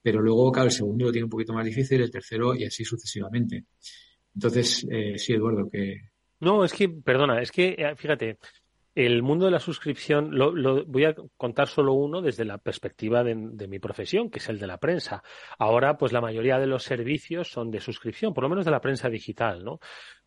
[0.00, 2.84] pero luego, claro, el segundo lo tiene un poquito más difícil, el tercero y así
[2.84, 3.64] sucesivamente.
[4.34, 6.08] Entonces, eh, sí, Eduardo, que...
[6.40, 8.38] No, es que, perdona, es que, eh, fíjate,
[8.94, 13.24] el mundo de la suscripción, lo, lo, voy a contar solo uno desde la perspectiva
[13.24, 15.22] de, de, mi profesión, que es el de la prensa.
[15.58, 18.80] Ahora, pues la mayoría de los servicios son de suscripción, por lo menos de la
[18.80, 19.78] prensa digital, ¿no?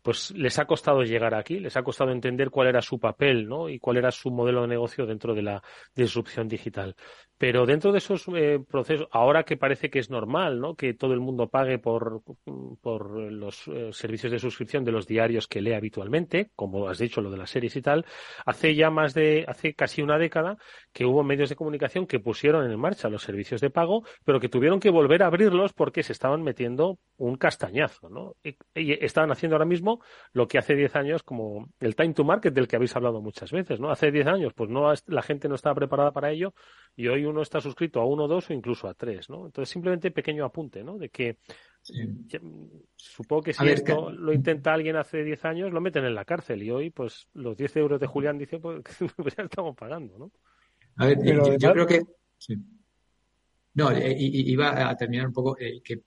[0.06, 3.68] Pues les ha costado llegar aquí, les ha costado entender cuál era su papel, ¿no?
[3.68, 5.60] Y cuál era su modelo de negocio dentro de la
[5.96, 6.94] disrupción digital.
[7.38, 10.76] Pero dentro de esos eh, procesos, ahora que parece que es normal, ¿no?
[10.76, 12.22] Que todo el mundo pague por,
[12.80, 17.20] por los eh, servicios de suscripción de los diarios que lee habitualmente, como has dicho,
[17.20, 18.06] lo de las series y tal,
[18.46, 20.56] hace ya más de, hace casi una década
[20.92, 24.48] que hubo medios de comunicación que pusieron en marcha los servicios de pago, pero que
[24.48, 28.36] tuvieron que volver a abrirlos porque se estaban metiendo un castañazo, ¿no?
[28.42, 29.95] Y, y estaban haciendo ahora mismo
[30.32, 33.50] lo que hace 10 años como el time to market del que habéis hablado muchas
[33.50, 33.90] veces, ¿no?
[33.90, 36.54] Hace 10 años, pues no, la gente no estaba preparada para ello
[36.94, 39.46] y hoy uno está suscrito a uno, dos o incluso a tres, ¿no?
[39.46, 40.98] Entonces simplemente pequeño apunte, ¿no?
[40.98, 41.38] De que
[41.82, 41.94] sí.
[42.26, 42.40] ya,
[42.96, 44.12] supongo que si ver, esto que...
[44.14, 47.56] lo intenta alguien hace 10 años, lo meten en la cárcel y hoy, pues los
[47.56, 48.82] 10 euros de Julián dice, pues,
[49.16, 50.32] pues ya estamos pagando, ¿no?
[50.96, 52.02] A ver, Pero, yo, yo, creo que...
[52.38, 52.56] Sí.
[53.74, 56.00] No, eh, iba a terminar un poco eh, que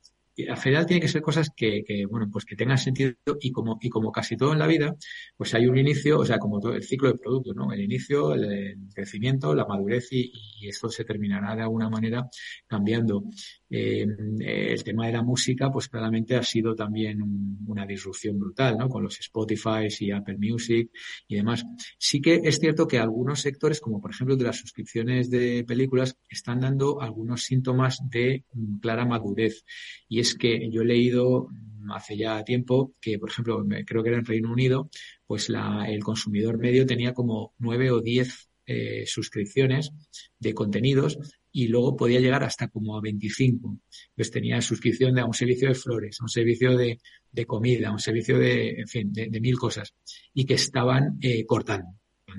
[0.47, 3.89] al final tiene que ser cosas que, bueno, pues que tengan sentido y como, y
[3.89, 4.95] como casi todo en la vida,
[5.37, 7.71] pues hay un inicio, o sea, como todo el ciclo de producto, ¿no?
[7.73, 12.27] El inicio, el, el crecimiento, la madurez y, y, esto se terminará de alguna manera
[12.67, 13.23] cambiando.
[13.71, 14.05] Eh,
[14.39, 18.89] el tema de la música, pues claramente ha sido también un, una disrupción brutal, ¿no?
[18.89, 20.89] Con los Spotify y Apple Music
[21.27, 21.63] y demás.
[21.97, 26.17] Sí que es cierto que algunos sectores, como por ejemplo de las suscripciones de películas,
[26.27, 29.63] están dando algunos síntomas de um, clara madurez.
[30.07, 31.49] Y es que yo he leído
[31.93, 34.89] hace ya tiempo que, por ejemplo, creo que era en Reino Unido,
[35.25, 39.91] pues la, el consumidor medio tenía como nueve o diez eh, suscripciones
[40.37, 41.17] de contenidos
[41.51, 43.79] y luego podía llegar hasta como a 25.
[44.15, 46.99] Pues tenía suscripción de, a un servicio de flores, a un servicio de,
[47.31, 49.93] de comida, a un servicio de, en fin, de, de mil cosas
[50.33, 51.89] y que estaban eh, cortando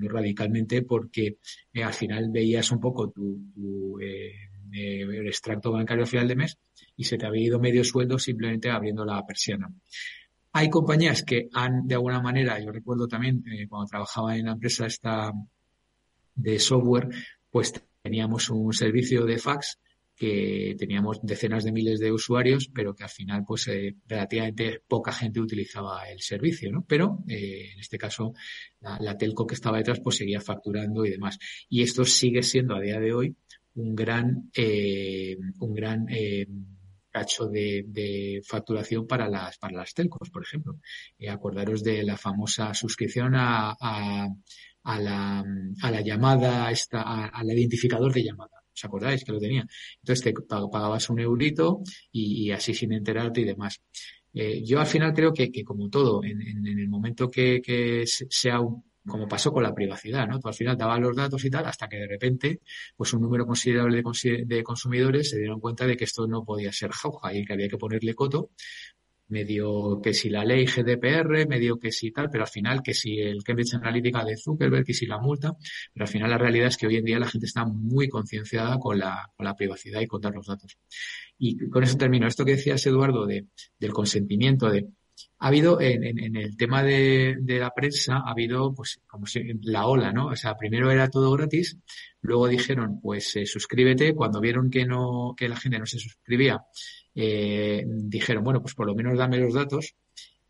[0.02, 1.38] radicalmente porque
[1.72, 3.98] eh, al final veías un poco tu, tu
[4.72, 6.58] eh, el extracto bancario al final de mes
[6.96, 9.68] y se te había ido medio sueldo simplemente abriendo la persiana.
[10.52, 14.52] Hay compañías que han, de alguna manera, yo recuerdo también eh, cuando trabajaba en la
[14.52, 15.32] empresa esta
[16.42, 17.08] de software,
[17.50, 17.72] pues
[18.02, 19.78] teníamos un servicio de fax
[20.20, 25.12] que teníamos decenas de miles de usuarios, pero que al final, pues, eh, relativamente poca
[25.12, 26.84] gente utilizaba el servicio, ¿no?
[26.86, 28.34] Pero, eh, en este caso,
[28.80, 31.38] la, telco que estaba detrás, pues, seguía facturando y demás.
[31.70, 33.34] Y esto sigue siendo a día de hoy
[33.76, 36.06] un gran, eh, un gran,
[37.10, 40.78] cacho de, facturación para las, para las telcos, por ejemplo.
[41.28, 44.28] acordaros de la famosa suscripción a, a,
[44.84, 45.44] la,
[45.82, 49.66] a la llamada, esta, al identificador de llamada ¿Os acordáis que lo tenía?
[50.00, 53.80] Entonces te pagabas un eurito y, así sin enterarte y demás.
[54.32, 58.60] Eh, yo al final creo que, como todo, en, el momento que, sea
[59.06, 60.38] como pasó con la privacidad, ¿no?
[60.38, 62.60] Tú al final dabas los datos y tal, hasta que de repente,
[62.96, 66.70] pues un número considerable de, de, consumidores se dieron cuenta de que esto no podía
[66.72, 68.50] ser jauja y que había que ponerle coto
[69.30, 73.18] medio que si la ley GDPR, medio que si tal, pero al final que si
[73.18, 75.52] el Cambridge Analytica de Zuckerberg, que si la multa,
[75.92, 78.78] pero al final la realidad es que hoy en día la gente está muy concienciada
[78.78, 80.76] con la, con la privacidad y con dar los datos.
[81.38, 82.26] Y con eso termino.
[82.26, 83.46] Esto que decías, Eduardo, de,
[83.78, 84.88] del consentimiento, de
[85.38, 89.42] ha habido en, en, el tema de, de, la prensa, ha habido pues como si,
[89.62, 90.26] la ola, ¿no?
[90.26, 91.78] O sea, primero era todo gratis,
[92.20, 96.62] luego dijeron, pues eh, suscríbete, cuando vieron que no, que la gente no se suscribía,
[97.22, 99.94] eh, dijeron, bueno, pues por lo menos dame los datos.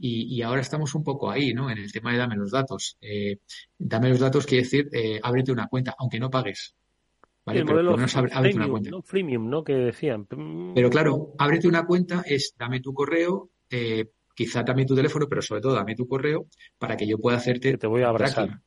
[0.02, 1.70] Y, ahora estamos un poco ahí, ¿no?
[1.70, 2.96] En el tema de dame los datos.
[3.02, 3.40] Eh,
[3.76, 6.74] dame los datos quiere decir, eh, ábrete una cuenta, aunque no pagues.
[7.44, 7.60] ¿Vale?
[7.60, 8.90] Pero por lo menos ábrete una cuenta.
[8.90, 9.02] ¿no?
[9.02, 9.62] Freemium, ¿no?
[9.62, 10.26] Que decían.
[10.74, 15.42] Pero claro, ábrete una cuenta es dame tu correo, eh, quizá también tu teléfono, pero
[15.42, 16.46] sobre todo dame tu correo
[16.78, 17.76] para que yo pueda hacerte.
[17.76, 18.60] te voy a abrazar.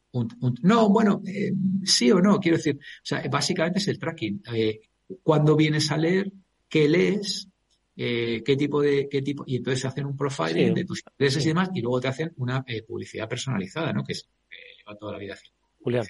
[0.62, 1.52] no, bueno, eh,
[1.84, 4.44] sí o no, quiero decir, o sea, básicamente es el tracking.
[4.54, 4.82] Eh,
[5.24, 6.32] cuando vienes a leer,
[6.70, 7.50] qué lees,
[7.96, 11.50] eh, qué tipo de, qué tipo, y entonces hacen un profiling de tus intereses y
[11.50, 14.04] demás, y luego te hacen una eh, publicidad personalizada, ¿no?
[14.04, 15.60] Que es, eh, lleva toda la vida haciendo.
[15.82, 16.06] Julián.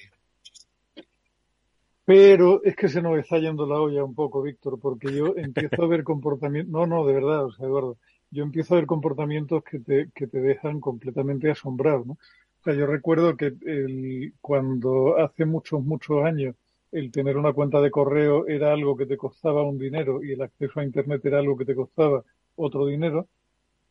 [2.06, 5.84] Pero es que se nos está yendo la olla un poco, Víctor, porque yo empiezo
[5.84, 7.98] a ver comportamientos, no, no, de verdad, o sea, Eduardo,
[8.32, 12.14] yo empiezo a ver comportamientos que te, que te dejan completamente asombrado, ¿no?
[12.14, 16.56] O sea, yo recuerdo que el, cuando hace muchos, muchos años
[16.94, 20.42] el tener una cuenta de correo era algo que te costaba un dinero y el
[20.42, 22.24] acceso a Internet era algo que te costaba
[22.56, 23.28] otro dinero,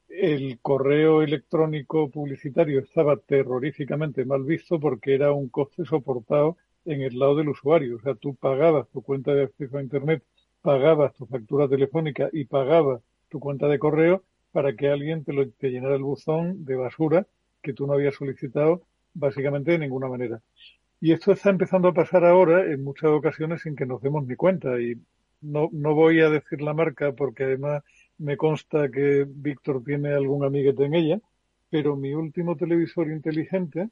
[0.09, 7.19] el correo electrónico publicitario estaba terroríficamente mal visto porque era un coste soportado en el
[7.19, 7.97] lado del usuario.
[7.97, 10.23] O sea, tú pagabas tu cuenta de acceso a Internet,
[10.61, 14.23] pagabas tu factura telefónica y pagabas tu cuenta de correo
[14.53, 17.27] para que alguien te, lo, te llenara el buzón de basura
[17.63, 18.83] que tú no habías solicitado
[19.15, 20.43] básicamente de ninguna manera.
[21.05, 24.37] Y esto está empezando a pasar ahora en muchas ocasiones sin que nos demos ni
[24.37, 24.81] cuenta.
[24.81, 24.95] Y
[25.41, 27.83] no, no voy a decir la marca porque además
[28.19, 31.21] me consta que Víctor tiene algún amiguete en ella,
[31.71, 33.89] pero mi último televisor inteligente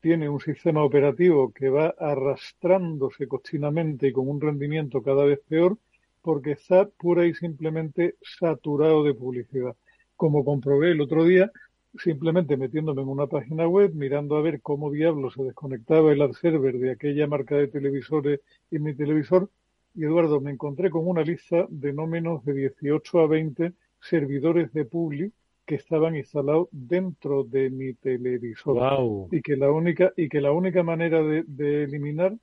[0.00, 5.78] tiene un sistema operativo que va arrastrándose cochinamente y con un rendimiento cada vez peor
[6.22, 9.76] porque está pura y simplemente saturado de publicidad.
[10.16, 11.52] Como comprobé el otro día,
[11.96, 16.32] simplemente metiéndome en una página web, mirando a ver cómo diablo se desconectaba el ad
[16.32, 19.50] server de aquella marca de televisores y mi televisor.
[19.94, 24.72] Y Eduardo, me encontré con una lista de no menos de 18 a 20 servidores
[24.72, 25.32] de Publi
[25.66, 29.28] que estaban instalados dentro de mi televisor.
[29.30, 32.34] Y que la única, y que la única manera de, de eliminar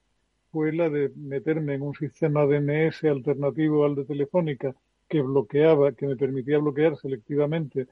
[0.52, 4.76] fue la de meterme en un sistema DNS alternativo al de Telefónica
[5.08, 7.88] que bloqueaba, que me permitía bloquear selectivamente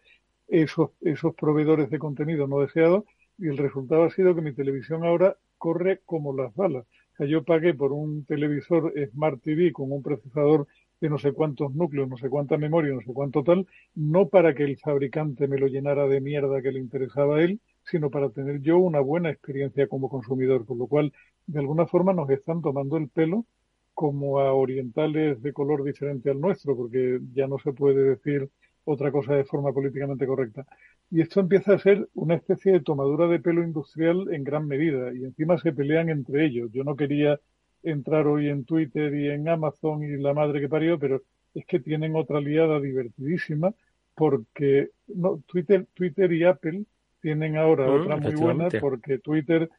[0.47, 3.03] esos, esos proveedores de contenido no deseados
[3.37, 6.85] y el resultado ha sido que mi televisión ahora corre como las balas.
[7.13, 10.67] O sea, yo pagué por un televisor Smart TV con un procesador
[10.99, 14.55] de no sé cuántos núcleos, no sé cuánta memoria, no sé cuánto tal, no para
[14.55, 18.29] que el fabricante me lo llenara de mierda que le interesaba a él, sino para
[18.29, 21.11] tener yo una buena experiencia como consumidor, por lo cual
[21.45, 23.45] de alguna forma nos están tomando el pelo
[23.93, 28.49] como a orientales de color diferente al nuestro, porque ya no se puede decir
[28.85, 30.65] otra cosa de forma políticamente correcta.
[31.09, 35.13] Y esto empieza a ser una especie de tomadura de pelo industrial en gran medida
[35.13, 36.71] y encima se pelean entre ellos.
[36.71, 37.39] Yo no quería
[37.83, 41.21] entrar hoy en Twitter y en Amazon y la madre que parió, pero
[41.53, 43.73] es que tienen otra aliada divertidísima
[44.15, 46.83] porque no, Twitter, Twitter y Apple
[47.21, 49.69] tienen ahora otra muy buena porque Twitter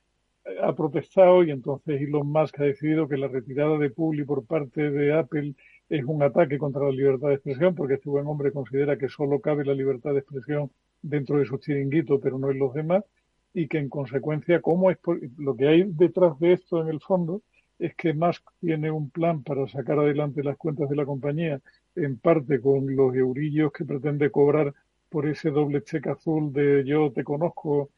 [0.63, 4.91] ha protestado y entonces Elon Musk ha decidido que la retirada de Publi por parte
[4.91, 5.55] de Apple
[5.89, 9.41] es un ataque contra la libertad de expresión, porque este buen hombre considera que solo
[9.41, 10.71] cabe la libertad de expresión
[11.03, 13.05] dentro de su chiringuito, pero no en los demás,
[13.53, 14.99] y que en consecuencia, ¿cómo es
[15.37, 17.43] lo que hay detrás de esto en el fondo?
[17.79, 21.61] es que Musk tiene un plan para sacar adelante las cuentas de la compañía,
[21.97, 24.75] en parte con los eurillos que pretende cobrar
[25.09, 27.91] por ese doble cheque azul de yo te conozco,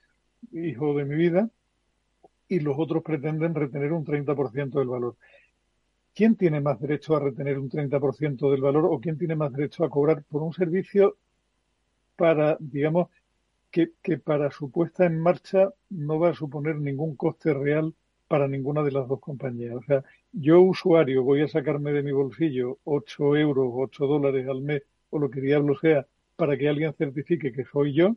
[0.53, 1.51] hijo de mi vida,
[2.49, 5.17] y los otros pretenden retener un 30% del valor.
[6.17, 9.85] ¿Quién tiene más derecho a retener un 30% del valor o quién tiene más derecho
[9.85, 11.19] a cobrar por un servicio
[12.17, 13.09] para, digamos,
[13.71, 17.95] que, para su puesta en marcha no va a suponer ningún coste real
[18.29, 19.77] para ninguna de las dos compañías.
[19.77, 24.63] O sea, yo usuario voy a sacarme de mi bolsillo 8 euros, 8 dólares al
[24.63, 26.07] mes o lo que diablo sea
[26.37, 28.17] para que alguien certifique que soy yo.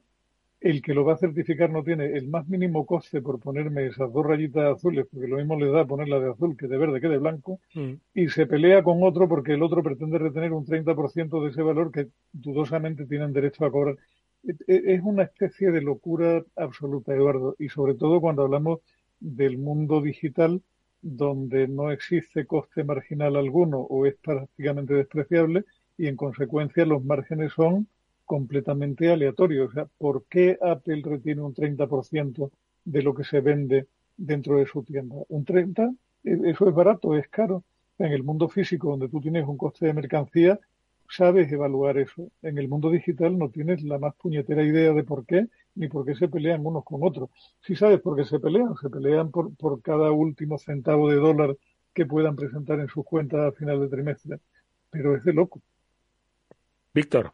[0.62, 4.12] El que lo va a certificar no tiene el más mínimo coste por ponerme esas
[4.12, 7.08] dos rayitas azules, porque lo mismo le da ponerla de azul que de verde que
[7.08, 7.94] de blanco, mm.
[8.14, 11.92] y se pelea con otro porque el otro pretende retener un 30% de ese valor
[11.92, 13.96] que dudosamente tienen derecho a cobrar.
[14.44, 18.80] E, e, es una especie de locura absoluta, Eduardo, y sobre todo cuando hablamos
[19.20, 20.62] del mundo digital
[21.02, 25.64] donde no existe coste marginal alguno o es prácticamente despreciable
[25.98, 27.88] y en consecuencia los márgenes son
[28.30, 29.70] completamente aleatorios.
[29.70, 32.52] O sea, ¿por qué Apple retiene un 30%
[32.86, 35.16] de lo que se vende dentro de su tienda?
[35.30, 35.98] ¿Un 30%?
[36.24, 37.64] E, eso es barato, es caro.
[37.98, 40.60] En el mundo físico, donde tú tienes un coste de mercancía,
[41.10, 42.30] sabes evaluar eso.
[42.44, 46.06] En el mundo digital no tienes la más puñetera idea de por qué ni por
[46.06, 47.32] qué se pelean unos con otros.
[47.62, 51.58] Si sabes por qué se pelean, se pelean por, por cada último centavo de dólar
[51.96, 54.38] que puedan presentar en sus cuentas a final de trimestre.
[54.92, 55.64] Pero es de loco.
[56.94, 57.34] Víctor.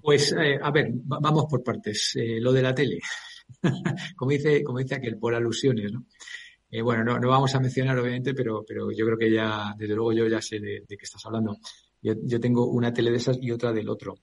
[0.00, 2.12] Pues, eh, a ver, vamos por partes.
[2.16, 3.00] Eh, lo de la tele.
[4.16, 6.06] como dice, como dice aquel, por alusiones, ¿no?
[6.70, 9.94] Eh, bueno, no, no vamos a mencionar, obviamente, pero, pero yo creo que ya, desde
[9.94, 11.56] luego, yo ya sé de, de qué estás hablando.
[12.02, 14.16] Yo, yo, tengo una tele de esas y otra del otro.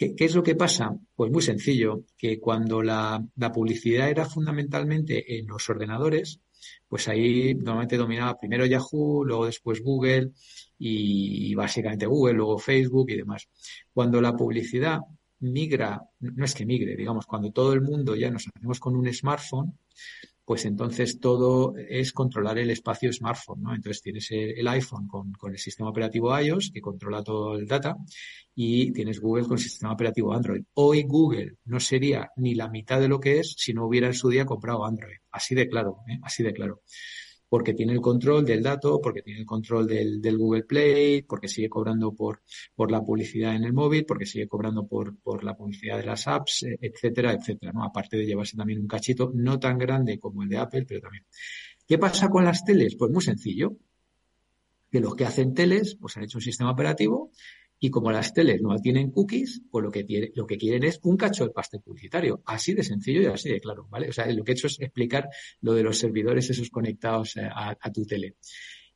[0.00, 0.96] ¿Qué, es lo que pasa?
[1.14, 6.40] Pues muy sencillo, que cuando la, publicidad era fundamentalmente en los ordenadores,
[6.88, 10.32] pues ahí normalmente dominaba primero Yahoo, luego después Google
[10.78, 13.48] y, básicamente Google, luego Facebook y demás.
[13.92, 15.00] Cuando la publicidad
[15.40, 19.12] migra, no es que migre, digamos, cuando todo el mundo ya nos hacemos con un
[19.12, 19.78] smartphone,
[20.44, 23.74] pues entonces todo es controlar el espacio smartphone, ¿no?
[23.74, 27.96] Entonces tienes el iPhone con, el sistema operativo iOS que controla todo el data
[28.54, 30.62] y tienes Google con el sistema operativo Android.
[30.74, 34.14] Hoy Google no sería ni la mitad de lo que es si no hubiera en
[34.14, 35.18] su día comprado Android.
[35.30, 36.18] Así de claro, ¿eh?
[36.22, 36.82] así de claro
[37.50, 41.68] porque tiene el control del dato, porque tiene el control del, Google Play, porque sigue
[41.68, 42.42] cobrando por,
[42.76, 46.28] por la publicidad en el móvil, porque sigue cobrando por, por la publicidad de las
[46.28, 47.82] apps, eh, etcétera, etcétera, ¿no?
[47.82, 51.24] Aparte de llevarse también un cachito no tan grande como el de Apple, pero también.
[51.88, 52.94] ¿Qué pasa con las teles?
[52.94, 53.76] Pues muy sencillo.
[54.88, 57.32] Que los que hacen teles, pues han hecho un sistema operativo
[57.82, 61.16] y como las teles no tienen cookies, pues lo que, lo que quieren es un
[61.16, 62.42] cacho de pastel publicitario.
[62.44, 64.10] Así de sencillo y así de claro, ¿vale?
[64.10, 65.30] O sea, lo que he hecho es explicar
[65.62, 68.36] lo de los servidores esos conectados eh, a, tu tele.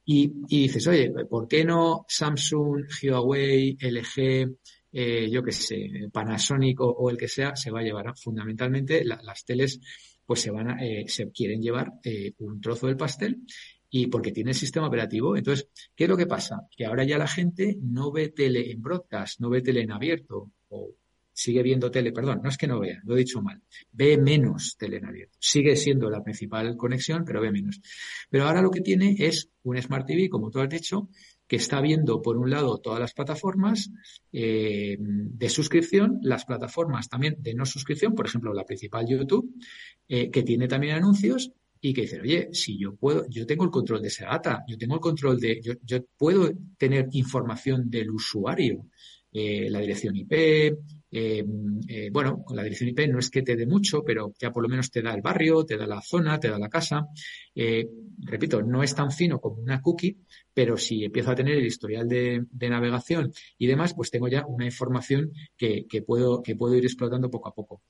[0.05, 4.55] Y, dices, oye, ¿por qué no Samsung, Huawei, LG,
[4.93, 9.45] eh, yo qué sé, Panasonic o, el que sea, se va a llevar fundamentalmente las
[9.47, 9.81] teles
[10.27, 11.93] pues se van a, eh, se quieren llevar
[12.39, 13.43] un trozo del pastel
[13.97, 15.37] y porque tiene el sistema operativo.
[15.37, 16.67] Entonces, ¿qué es lo que pasa?
[16.77, 20.51] Que ahora ya la gente no ve tele en broadcast, no ve tele en abierto,
[20.69, 20.97] o
[21.33, 24.77] sigue viendo tele, perdón, no es que no vea, lo he dicho mal, ve menos
[24.77, 25.39] tele en abierto.
[25.41, 27.81] Sigue siendo la principal conexión, pero ve menos.
[28.29, 31.09] Pero ahora lo que tiene es un Smart TV, como tú has dicho,
[31.47, 33.93] que está viendo, por un lado, todas las plataformas
[34.33, 39.55] eh, de suscripción, las plataformas también de no suscripción, por ejemplo, la principal YouTube,
[40.09, 41.53] eh, que tiene también anuncios,
[41.87, 44.79] y que dicen, oye, si yo puedo, yo tengo el control de esa data, yo
[44.79, 48.87] tengo el control de, yo, yo puedo tener información del usuario,
[49.31, 50.75] eh, la dirección IP, eh,
[51.11, 54.63] eh, bueno, con la dirección IP no es que te dé mucho, pero ya por
[54.63, 57.07] lo menos te da el barrio, te da la zona, te da la casa.
[58.23, 60.17] repito, no es tan fino como una cookie,
[60.55, 64.65] pero si empiezo a tener el historial de, navegación y demás, pues tengo ya una
[64.65, 67.83] información que, que, puedo, que puedo ir explotando poco a poco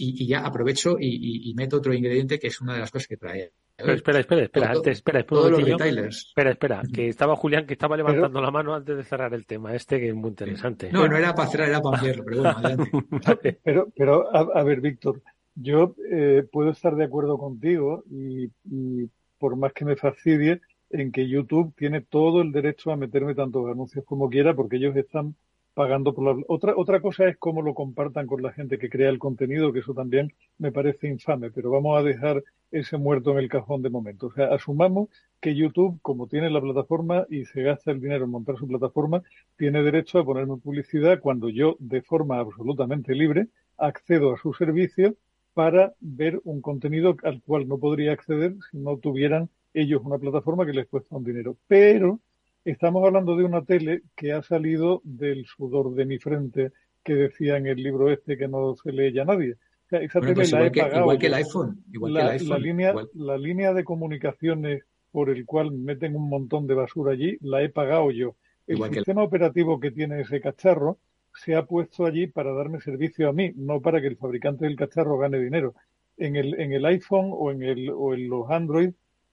[0.00, 3.52] y, ya aprovecho y, meto otro ingrediente que es una de las cosas que trae.
[3.76, 8.74] espera, espera, espera, antes, espera, Espera, espera, que estaba Julián que estaba levantando la mano
[8.74, 10.90] antes de cerrar el tema este que es muy interesante.
[10.90, 12.90] No, no era para cerrar, era para ampliarlo, pero bueno, adelante.
[13.64, 15.22] pero, pero a, ver, Víctor,
[15.54, 21.12] yo eh, puedo estar de acuerdo contigo y, y por más que me fastidie en
[21.12, 25.34] que YouTube tiene todo el derecho a meterme tantos anuncios como quiera porque ellos están
[25.74, 26.44] pagando por la...
[26.48, 29.80] Otra, otra cosa es cómo lo compartan con la gente que crea el contenido, que
[29.80, 33.90] eso también me parece infame, pero vamos a dejar ese muerto en el cajón de
[33.90, 34.26] momento.
[34.28, 35.08] O sea, asumamos
[35.40, 39.22] que YouTube, como tiene la plataforma y se gasta el dinero en montar su plataforma,
[39.56, 45.16] tiene derecho a ponerme publicidad cuando yo, de forma absolutamente libre, accedo a su servicio
[45.54, 50.66] para ver un contenido al cual no podría acceder si no tuvieran ellos una plataforma
[50.66, 51.56] que les cuesta un dinero.
[51.66, 52.20] Pero
[52.64, 57.56] estamos hablando de una tele que ha salido del sudor de mi frente que decía
[57.56, 59.56] en el libro este que no se lee ya nadie.
[59.90, 61.00] esa tele pues la he pagado.
[61.00, 61.84] Igual que el iPhone.
[61.92, 63.10] Igual la, que el iPhone, la línea, igual.
[63.14, 67.68] la línea de comunicaciones por el cual meten un montón de basura allí, la he
[67.68, 68.36] pagado yo.
[68.66, 70.98] El Igual que el- sistema operativo que tiene ese cacharro
[71.34, 74.76] se ha puesto allí para darme servicio a mí, no para que el fabricante del
[74.76, 75.74] cacharro gane dinero.
[76.16, 78.90] En el, en el iPhone o en, el, o en los Android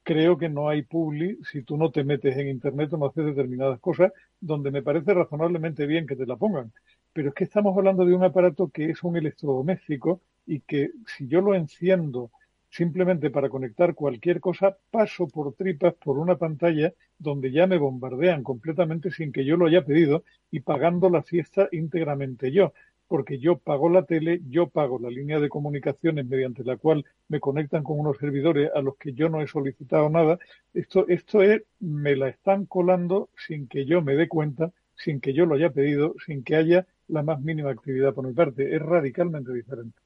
[0.07, 3.25] creo que no hay publi si tú no te metes en Internet o no haces
[3.25, 6.71] determinadas cosas donde me parece razonablemente bien que te la pongan.
[7.11, 11.27] Pero es que estamos hablando de un aparato que es un electrodoméstico y que si
[11.27, 12.31] yo lo enciendo
[12.69, 18.43] simplemente para conectar cualquier cosa, paso por tripas por una pantalla donde ya me bombardean
[18.43, 22.71] completamente sin que yo lo haya pedido y pagando la fiesta íntegramente yo,
[23.07, 27.39] porque yo pago la tele, yo pago la línea de comunicaciones mediante la cual me
[27.39, 30.39] conectan con unos servidores a los que yo no he solicitado nada.
[30.73, 35.33] Esto, esto es, me la están colando sin que yo me dé cuenta, sin que
[35.33, 38.75] yo lo haya pedido, sin que haya la más mínima actividad por mi parte.
[38.75, 39.97] Es radicalmente diferente.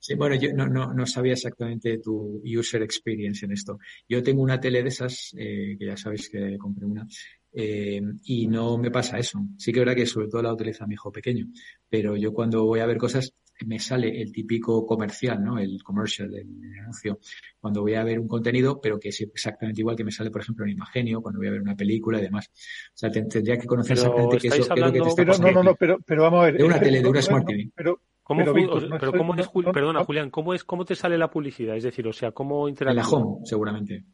[0.00, 3.80] Sí, bueno, yo no, no, no sabía exactamente tu user experience en esto.
[4.08, 7.06] Yo tengo una tele de esas, eh, que ya sabéis que compré una,
[7.52, 9.40] eh, y no me pasa eso.
[9.56, 11.46] Sí que es verdad que sobre todo la utiliza mi hijo pequeño,
[11.88, 13.32] pero yo cuando voy a ver cosas
[13.66, 15.58] me sale el típico comercial, ¿no?
[15.58, 16.46] El commercial, el,
[16.80, 17.18] anuncio,
[17.60, 20.42] cuando voy a ver un contenido, pero que es exactamente igual que me sale, por
[20.42, 22.48] ejemplo, en Imagenio, cuando voy a ver una película y demás.
[22.48, 25.38] O sea, te- tendría que conocer Pero exactamente qué es, lo, que te está Pero
[25.38, 26.58] no, no, no, pero, pero vamos a ver.
[26.58, 27.70] De una tele, de una no- Smart no, TV.
[27.74, 30.84] Pero, ¿Cómo, pero, Víctor, no pero cómo es, Jul- perdona, no- Julián, ¿cómo es, cómo
[30.84, 31.76] te sale la publicidad?
[31.76, 33.02] Es decir, o sea, ¿cómo En interactúa?
[33.02, 34.04] la home, seguramente.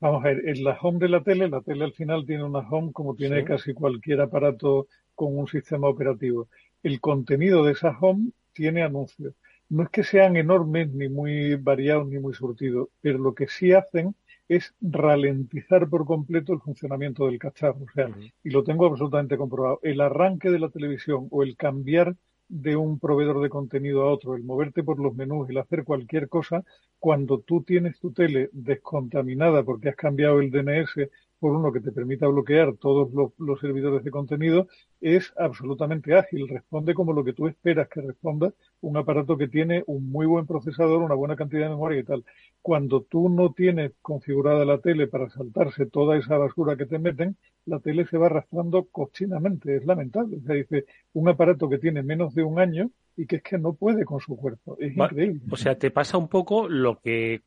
[0.00, 2.60] Vamos a ver, en la home de la tele, la tele al final tiene una
[2.60, 3.44] home como tiene Sí.
[3.44, 6.48] casi cualquier aparato con un sistema operativo.
[6.82, 9.34] El contenido de esa home tiene anuncios.
[9.68, 13.72] No es que sean enormes, ni muy variados, ni muy surtidos, pero lo que sí
[13.72, 14.14] hacen
[14.48, 17.80] es ralentizar por completo el funcionamiento del cacharro.
[17.82, 18.08] O sea,
[18.44, 19.80] y lo tengo absolutamente comprobado.
[19.82, 22.14] El arranque de la televisión o el cambiar
[22.48, 26.28] de un proveedor de contenido a otro, el moverte por los menús, el hacer cualquier
[26.28, 26.64] cosa,
[26.98, 31.92] cuando tú tienes tu tele descontaminada porque has cambiado el DNS por uno que te
[31.92, 34.66] permita bloquear todos los, los servidores de contenido,
[35.00, 39.82] es absolutamente ágil, responde como lo que tú esperas que responda un aparato que tiene
[39.86, 42.24] un muy buen procesador, una buena cantidad de memoria y tal.
[42.62, 47.36] Cuando tú no tienes configurada la tele para saltarse toda esa basura que te meten,
[47.66, 50.38] la tele se va arrastrando cochinamente, es lamentable.
[50.38, 53.58] O sea, dice, un aparato que tiene menos de un año y que es que
[53.58, 54.76] no puede con su cuerpo.
[54.78, 55.40] Es Va- increíble.
[55.50, 57.42] O sea, te pasa un poco lo que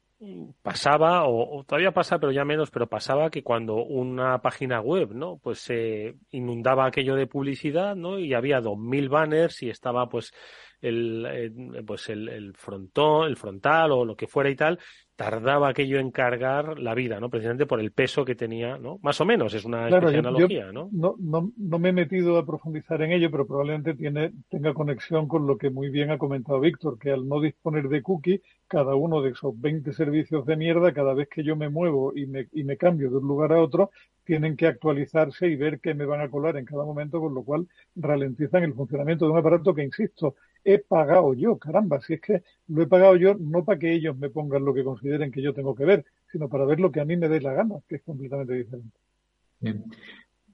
[0.62, 5.14] pasaba, o, o todavía pasa, pero ya menos, pero pasaba que cuando una página web,
[5.14, 5.38] ¿no?
[5.38, 8.20] Pues se inundaba aquello de publicidad, ¿no?
[8.20, 10.34] Y había dos mil banners y estaba pues
[10.82, 14.80] el, eh, pues el, el frontón, el frontal o lo que fuera y tal,
[15.16, 17.30] tardaba aquello en cargar la vida, ¿no?
[17.30, 18.98] Precisamente por el peso que tenía, ¿no?
[19.04, 20.90] Más o menos, es una Claro, yo- analogía, yo ¿no?
[20.92, 25.28] no, no, no me he metido a profundizar en ello, pero probablemente tiene, tenga conexión
[25.28, 28.96] con lo que muy bien ha comentado Víctor, que al no disponer de cookie, cada
[28.96, 32.48] uno de esos 20 servicios de mierda, cada vez que yo me muevo y me,
[32.52, 33.92] y me cambio de un lugar a otro,
[34.24, 37.44] tienen que actualizarse y ver qué me van a colar en cada momento, con lo
[37.44, 42.22] cual ralentizan el funcionamiento de un aparato que, insisto, he pagado yo, caramba, si es
[42.22, 45.42] que lo he pagado yo no para que ellos me pongan lo que consideren que
[45.42, 47.76] yo tengo que ver, sino para ver lo que a mí me dé la gana,
[47.88, 48.98] que es completamente diferente.
[49.60, 49.84] Bien.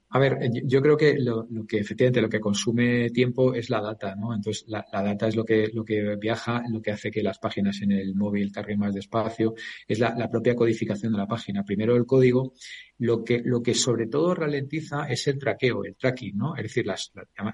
[0.09, 3.81] A ver, yo- creo que lo, lo que efectivamente lo que consume tiempo es la
[3.81, 4.33] data, ¿no?
[4.33, 7.81] Entonces, la, data es lo que, lo que viaja, lo que hace que las páginas
[7.81, 9.53] en el móvil carguen más despacio,
[9.85, 11.63] es la, propia codificación de la página.
[11.65, 12.53] Primero el código,
[12.99, 16.55] lo que, lo que sobre todo ralentiza es el traqueo, el tracking, ¿no?
[16.55, 17.11] Es decir, las,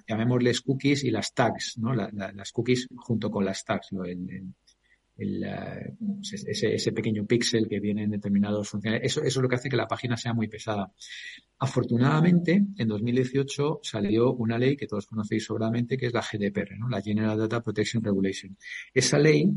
[0.08, 1.94] llamémosles cookies y las tags, ¿no?
[1.96, 4.06] La- la- las cookies junto con las tags, ¿no?
[4.06, 4.54] El-
[5.18, 5.46] el,
[6.22, 9.02] ese, ese pequeño píxel que viene en determinados funciones.
[9.04, 10.92] Eso, eso es lo que hace que la página sea muy pesada.
[11.60, 16.90] Afortunadamente, en 2018 salió una ley que todos conocéis sobradamente, que es la GDPR, ¿no?
[16.90, 18.58] la General Data Protection Regulation.
[18.94, 19.50] Esa ley,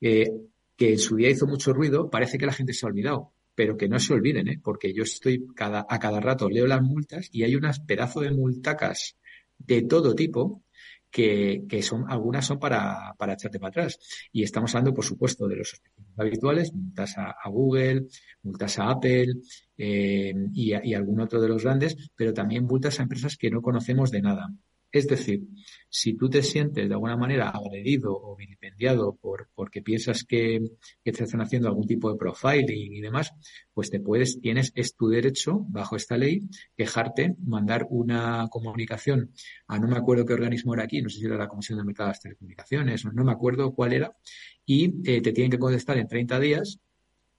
[0.00, 0.30] eh,
[0.76, 3.76] que en su día hizo mucho ruido, parece que la gente se ha olvidado, pero
[3.76, 4.60] que no se olviden, ¿eh?
[4.62, 8.30] porque yo estoy cada, a cada rato leo las multas y hay unas pedazos de
[8.30, 9.16] multacas
[9.58, 10.62] de todo tipo
[11.10, 13.98] que, que son, algunas son para, para echarte para atrás.
[14.32, 18.06] Y estamos hablando, por supuesto, de los sospechosos habituales, multas a, Google,
[18.42, 19.34] multas a Apple
[19.76, 23.62] eh, y, y algún otro de los grandes, pero también multas a empresas que no
[23.62, 24.48] conocemos de nada.
[24.96, 25.42] Es decir,
[25.90, 30.58] si tú te sientes de alguna manera agredido o vilipendiado por, porque piensas que,
[31.04, 33.30] te están haciendo algún tipo de profiling y demás,
[33.74, 39.32] pues te puedes, tienes, es tu derecho, bajo esta ley, quejarte, mandar una comunicación
[39.66, 41.84] a no me acuerdo qué organismo era aquí, no sé si era la Comisión de
[41.84, 44.16] Mercado de las Telecomunicaciones, no me acuerdo cuál era,
[44.64, 46.80] y eh, te tienen que contestar en 30 días,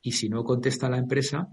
[0.03, 1.49] y si no contesta la empresa,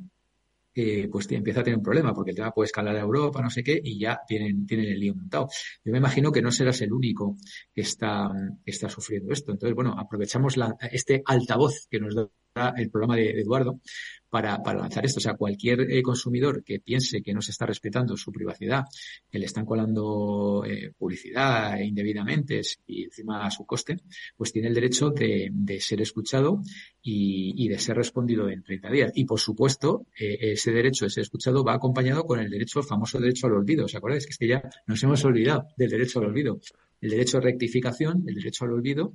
[0.75, 3.51] eh, pues empieza a tener un problema, porque el tema puede escalar a Europa, no
[3.51, 5.49] sé qué, y ya tienen, tienen el lío montado.
[5.85, 7.37] Yo me imagino que no serás el único
[7.73, 8.31] que está,
[8.65, 9.53] está sufriendo esto.
[9.53, 12.29] Entonces, bueno, aprovechamos la, este altavoz que nos da
[12.77, 13.81] el programa de Eduardo
[14.31, 15.19] para, para lanzar esto.
[15.19, 18.85] O sea, cualquier eh, consumidor que piense que no se está respetando su privacidad,
[19.31, 23.99] que le están colando eh, publicidad indebidamente y encima a su coste,
[24.37, 26.61] pues tiene el derecho de, de ser escuchado
[27.03, 29.13] y, y, de ser respondido en 30 días.
[29.15, 32.87] Y por supuesto, eh, ese derecho de ser escuchado va acompañado con el derecho, el
[32.87, 33.85] famoso derecho al olvido.
[33.85, 34.27] ¿Os acordáis?
[34.27, 36.61] Que es que ya nos hemos olvidado del derecho al olvido
[37.05, 39.13] el derecho a rectificación, el derecho al olvido,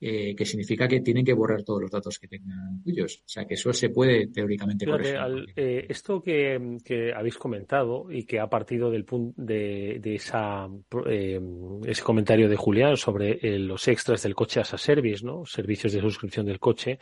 [0.00, 3.16] eh, que significa que tienen que borrar todos los datos que tengan tuyos.
[3.26, 5.16] O sea, que eso se puede teóricamente corregir.
[5.56, 10.68] Eh, esto que, habéis comentado y que ha partido del punto de, esa,
[11.06, 11.40] eh,
[11.84, 15.44] ese comentario de Julián sobre los extras del coche as a service, ¿no?
[15.44, 17.00] Servicios de suscripción del coche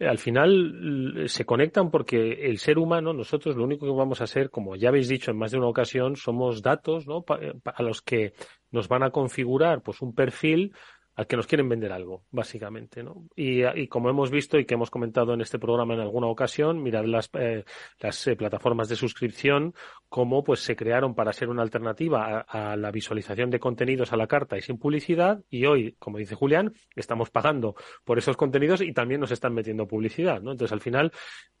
[0.00, 4.50] al final se conectan porque el ser humano, nosotros lo único que vamos a ser,
[4.50, 7.24] como ya habéis dicho en más de una ocasión, somos datos, ¿no?
[7.64, 8.34] a los que
[8.70, 10.74] nos van a configurar pues un perfil
[11.16, 13.28] al que nos quieren vender algo, básicamente, ¿no?
[13.36, 16.82] Y, y, como hemos visto y que hemos comentado en este programa en alguna ocasión,
[16.82, 17.64] mirad las, eh,
[18.00, 19.74] las eh, plataformas de suscripción,
[20.08, 24.16] cómo pues se crearon para ser una alternativa a, a, la visualización de contenidos a
[24.16, 28.80] la carta y sin publicidad, y hoy, como dice Julián, estamos pagando por esos contenidos
[28.80, 30.52] y también nos están metiendo publicidad, ¿no?
[30.52, 31.12] Entonces, al final,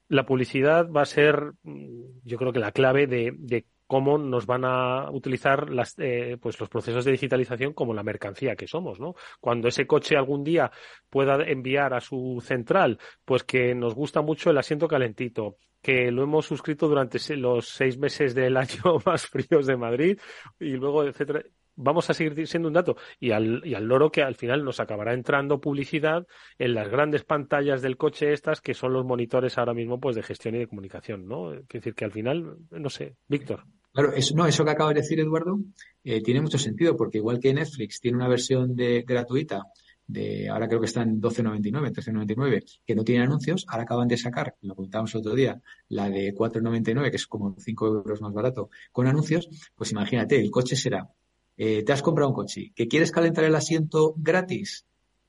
[0.08, 4.46] la publicidad va a ser, mm, yo creo que la clave de, de cómo nos
[4.46, 9.00] van a utilizar las, eh, pues los procesos de digitalización como la mercancía que somos,
[9.00, 9.14] ¿no?
[9.40, 10.70] Cuando ese coche algún día
[11.10, 16.22] pueda enviar a su central, pues que nos gusta mucho el asiento calentito, que lo
[16.22, 20.18] hemos suscrito durante los seis meses del año más fríos de Madrid
[20.58, 21.42] y luego, etcétera
[21.76, 22.96] vamos a seguir siendo un dato.
[23.18, 26.26] Y al, y al loro que al final nos acabará entrando publicidad
[26.58, 30.22] en las grandes pantallas del coche estas, que son los monitores ahora mismo pues de
[30.22, 31.52] gestión y de comunicación, ¿no?
[31.52, 33.64] Es decir, que al final, no sé, Víctor.
[33.92, 35.60] Claro, eso, no, eso que acaba de decir Eduardo
[36.02, 39.62] eh, tiene mucho sentido, porque igual que Netflix tiene una versión de gratuita
[40.06, 44.16] de, ahora creo que está en 12.99, 13.99, que no tiene anuncios, ahora acaban de
[44.16, 48.70] sacar, lo contábamos otro día, la de 4.99, que es como 5 euros más barato,
[48.92, 51.08] con anuncios, pues imagínate, el coche será,
[51.56, 54.86] eh, te has comprado un coche, que quieres calentar el asiento gratis,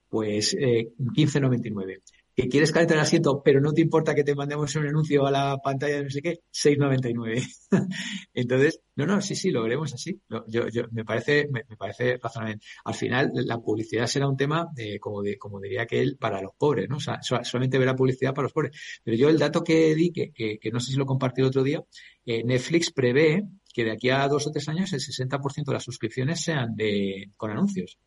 [0.09, 2.01] pues eh, 15.99
[2.35, 5.31] que quieres calentar el asiento, pero no te importa que te mandemos un anuncio a
[5.31, 7.47] la pantalla de no sé qué, 6.99.
[8.33, 10.19] Entonces, no, no, sí, sí, lo veremos así.
[10.47, 12.59] Yo, yo, me parece, me, parece razonable.
[12.83, 16.41] Al final, la publicidad será un tema, de, como, de, como diría que él, para
[16.41, 16.97] los pobres, ¿no?
[16.97, 18.77] O sea, solamente verá publicidad para los pobres.
[19.01, 21.63] Pero yo el dato que di, que, que, no sé si lo compartí el otro
[21.63, 21.81] día,
[22.25, 25.83] eh, Netflix prevé que de aquí a dos o tres años el 60% de las
[25.83, 27.97] suscripciones sean de, con anuncios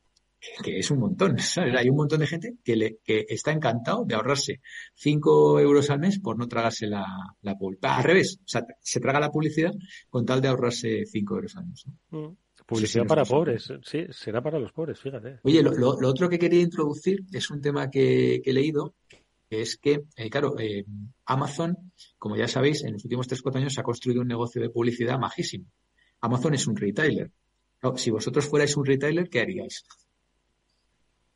[0.62, 1.74] que es un montón, ¿sabes?
[1.74, 4.61] Hay un montón de gente que, le, que está encantado de ahorrarse
[4.95, 7.07] 5 euros al mes por no tragarse la,
[7.43, 7.97] la publicidad.
[7.99, 9.72] Al revés, o sea, se traga la publicidad
[10.09, 11.84] con tal de ahorrarse 5 euros al mes.
[12.11, 12.28] Mm.
[12.66, 15.39] Publicidad para pobres, sí, será para los pobres, fíjate.
[15.43, 18.95] Oye, lo, lo, otro que quería introducir es un tema que, que he leído,
[19.49, 20.84] que es que, eh, claro, eh,
[21.24, 25.18] Amazon, como ya sabéis, en los últimos 3-4 años ha construido un negocio de publicidad
[25.18, 25.64] majísimo.
[26.20, 27.30] Amazon es un retailer.
[27.97, 29.84] si vosotros fuerais un retailer, ¿qué haríais?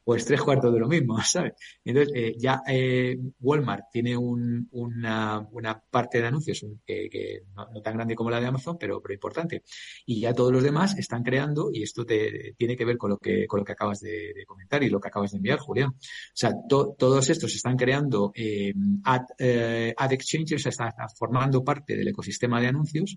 [0.04, 1.52] Pues tres cuartos de lo mismo, ¿sabes?
[1.84, 7.94] Entonces, eh, ya eh, Walmart tiene un, una, una, parte de anuncios que, no, tan
[7.94, 9.62] grande como la de Amazon, pero, pero importante.
[10.06, 13.18] Y ya todos los demás están creando, y esto te, tiene que ver con lo
[13.18, 15.90] que, con lo que acabas de, comentar y lo que acabas de enviar, Julián.
[15.90, 18.72] O sea, todos estos están creando eh,
[19.04, 23.16] ad, eh, ad exchanges, o sea, están formando parte del ecosistema de anuncios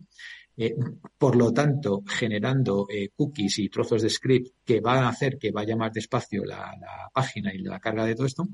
[0.57, 0.75] eh,
[1.17, 5.51] por lo tanto, generando eh, cookies y trozos de script que van a hacer que
[5.51, 6.73] vaya más despacio la,
[7.13, 8.47] página y la carga de todo esto,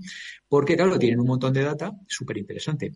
[0.48, 2.92] porque claro, tienen un montón de data súper interesante.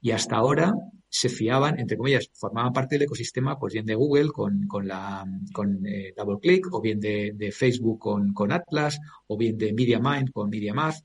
[0.00, 0.72] Y hasta ahora
[1.10, 5.24] se fiaban, entre comillas, formaban parte del ecosistema, pues bien de Google con, con la,
[5.52, 10.50] con eh, DoubleClick, o bien de, Facebook con, con, Atlas, o bien de MediaMind con
[10.50, 10.96] MediaMath.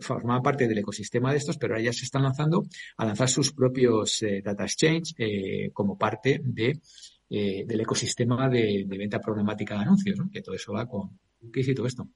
[0.00, 2.64] Formaban parte del ecosistema de estos, pero ahora ya se están lanzando
[2.98, 6.80] a lanzar sus propios eh, data exchange eh, como parte de,
[7.30, 10.30] eh, del ecosistema de, venta problemática de anuncios, ¿no?
[10.30, 12.06] que todo eso va con cookies y todo esto.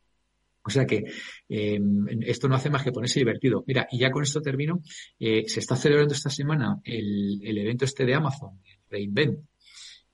[0.62, 1.04] O sea que
[1.48, 1.80] eh,
[2.20, 3.64] esto no hace más que ponerse divertido.
[3.66, 4.82] Mira, y ya con esto termino.
[5.18, 9.40] Eh, se está celebrando esta semana el, el, evento este de Amazon, Reinvent.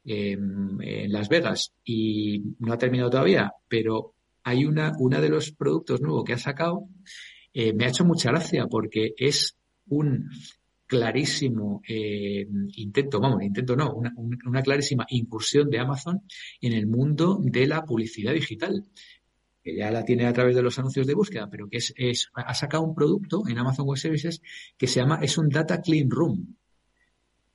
[0.04, 4.14] em, en Las Vegas y no ha terminado todavía, pero
[4.46, 6.88] hay una, una de los productos nuevos que ha sacado,
[7.52, 9.56] eh, me ha hecho mucha gracia porque es
[9.88, 10.30] un
[10.86, 16.22] clarísimo eh, intento, vamos, intento no, una, una, clarísima incursión de Amazon
[16.60, 18.84] en el mundo de la publicidad digital
[19.66, 22.30] que ya la tiene a través de los anuncios de búsqueda, pero que es, es,
[22.34, 24.40] ha sacado un producto en Amazon Web Services
[24.78, 26.54] que se llama, es un Data Clean Room,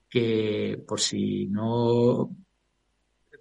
[0.09, 2.35] que por si no,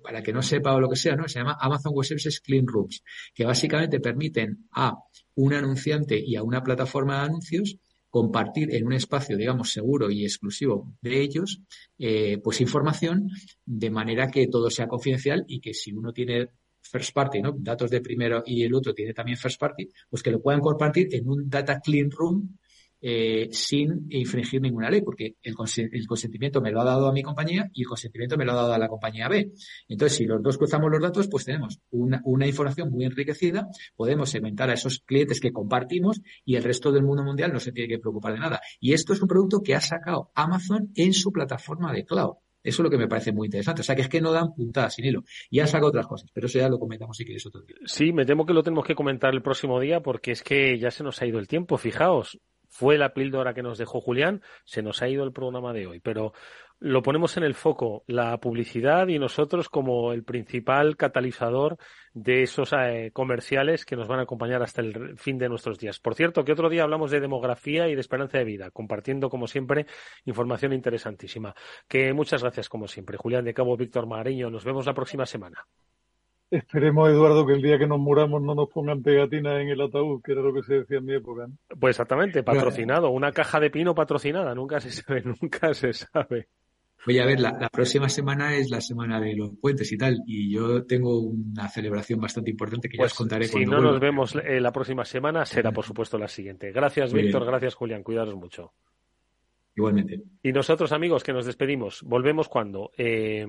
[0.04, 1.26] para que no sepa o lo que sea, ¿no?
[1.26, 3.02] Se llama Amazon Web Services Clean Rooms,
[3.34, 4.96] que básicamente permiten a
[5.34, 7.76] un anunciante y a una plataforma de anuncios
[8.08, 11.60] compartir en un espacio, digamos, seguro y exclusivo de ellos,
[11.98, 13.30] eh, pues información
[13.66, 16.50] de manera que todo sea confidencial y que si uno tiene
[16.80, 17.54] first party, ¿no?
[17.56, 21.08] Datos de primero y el otro tiene también first party, pues que lo puedan compartir
[21.14, 22.56] en un data clean room
[23.02, 27.70] eh, sin infringir ninguna ley, porque el, consentimiento me lo ha dado a mi compañía
[27.72, 29.52] y el consentimiento me lo ha dado a la compañía B.
[29.88, 34.68] Entonces, si los dos cruzamos los datos, pues tenemos una información muy enriquecida, podemos segmentar
[34.68, 37.98] a esos clientes que compartimos y el resto del mundo mundial no se tiene que
[37.98, 38.60] preocupar de nada.
[38.80, 42.34] Y esto es un producto que ha sacado Amazon en su plataforma de cloud.
[42.62, 43.80] Eso es lo que me parece muy interesante.
[43.80, 45.24] O sea, que es que no dan puntadas sin hilo.
[45.48, 47.76] Y han sacado otras cosas, pero eso ya lo comentamos si quieres otro día.
[47.86, 50.90] Sí, me temo que lo tenemos que comentar el próximo día porque es que ya
[50.90, 51.78] se nos ha ido el tiempo.
[51.78, 52.38] Fijaos,
[52.68, 56.00] fue la píldora que nos dejó Julián, se nos ha ido el programa de hoy.
[56.00, 56.32] Pero
[56.80, 61.76] lo ponemos en el foco, la publicidad y nosotros como el principal catalizador
[62.14, 66.00] de esos eh, comerciales que nos van a acompañar hasta el fin de nuestros días.
[66.00, 69.46] Por cierto, que otro día hablamos de demografía y de esperanza de vida, compartiendo como
[69.46, 69.86] siempre
[70.24, 71.54] información interesantísima.
[71.86, 73.18] Que muchas gracias como siempre.
[73.18, 75.66] Julián de Cabo, Víctor Mariño, nos vemos la próxima semana.
[76.50, 80.20] Esperemos, Eduardo, que el día que nos muramos no nos pongan pegatinas en el ataúd,
[80.20, 81.46] que era lo que se decía en mi época.
[81.78, 86.48] Pues exactamente, patrocinado, una caja de pino patrocinada, nunca se sabe, nunca se sabe.
[87.06, 90.52] Oye, a ver, la, próxima semana es la semana de los puentes y tal, y
[90.52, 94.34] yo tengo una celebración bastante importante que ya os pues, contaré si no nos vemos
[94.34, 96.72] eh, la próxima semana, será por supuesto la siguiente.
[96.72, 98.72] Gracias, Víctor, gracias, Julián, cuidaros mucho.
[99.74, 100.20] Igualmente.
[100.42, 102.90] Y nosotros, amigos, que nos despedimos, volvemos cuando.
[102.98, 103.46] Eh,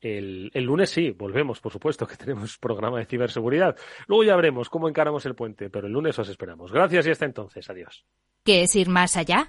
[0.00, 3.76] el, el, lunes sí, volvemos, por supuesto, que tenemos programa de ciberseguridad.
[4.06, 6.72] Luego ya veremos cómo encaramos el puente, pero el lunes os esperamos.
[6.72, 7.68] Gracias y hasta entonces.
[7.68, 8.06] Adiós.
[8.44, 9.48] ¿Qué es ir más allá?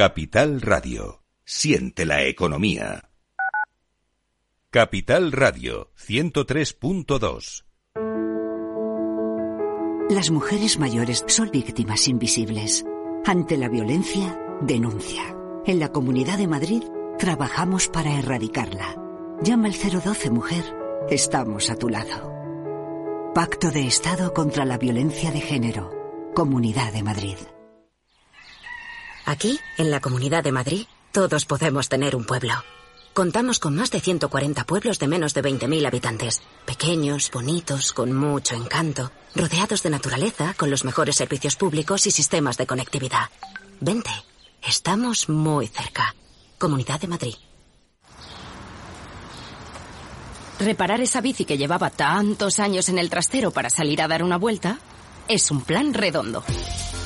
[0.00, 1.24] Capital Radio.
[1.44, 3.10] Siente la economía.
[4.70, 7.64] Capital Radio 103.2.
[10.08, 12.82] Las mujeres mayores son víctimas invisibles.
[13.26, 15.36] Ante la violencia, denuncia.
[15.66, 16.82] En la Comunidad de Madrid
[17.18, 18.96] trabajamos para erradicarla.
[19.42, 20.64] Llama al 012 Mujer.
[21.10, 22.32] Estamos a tu lado.
[23.34, 25.90] Pacto de Estado contra la Violencia de Género.
[26.34, 27.36] Comunidad de Madrid.
[29.26, 32.54] Aquí, en la Comunidad de Madrid, todos podemos tener un pueblo.
[33.12, 36.42] Contamos con más de 140 pueblos de menos de 20.000 habitantes.
[36.64, 42.56] Pequeños, bonitos, con mucho encanto, rodeados de naturaleza, con los mejores servicios públicos y sistemas
[42.56, 43.28] de conectividad.
[43.80, 44.10] Vente,
[44.62, 46.14] estamos muy cerca.
[46.58, 47.34] Comunidad de Madrid.
[50.60, 54.36] Reparar esa bici que llevaba tantos años en el trastero para salir a dar una
[54.36, 54.78] vuelta
[55.26, 56.44] es un plan redondo.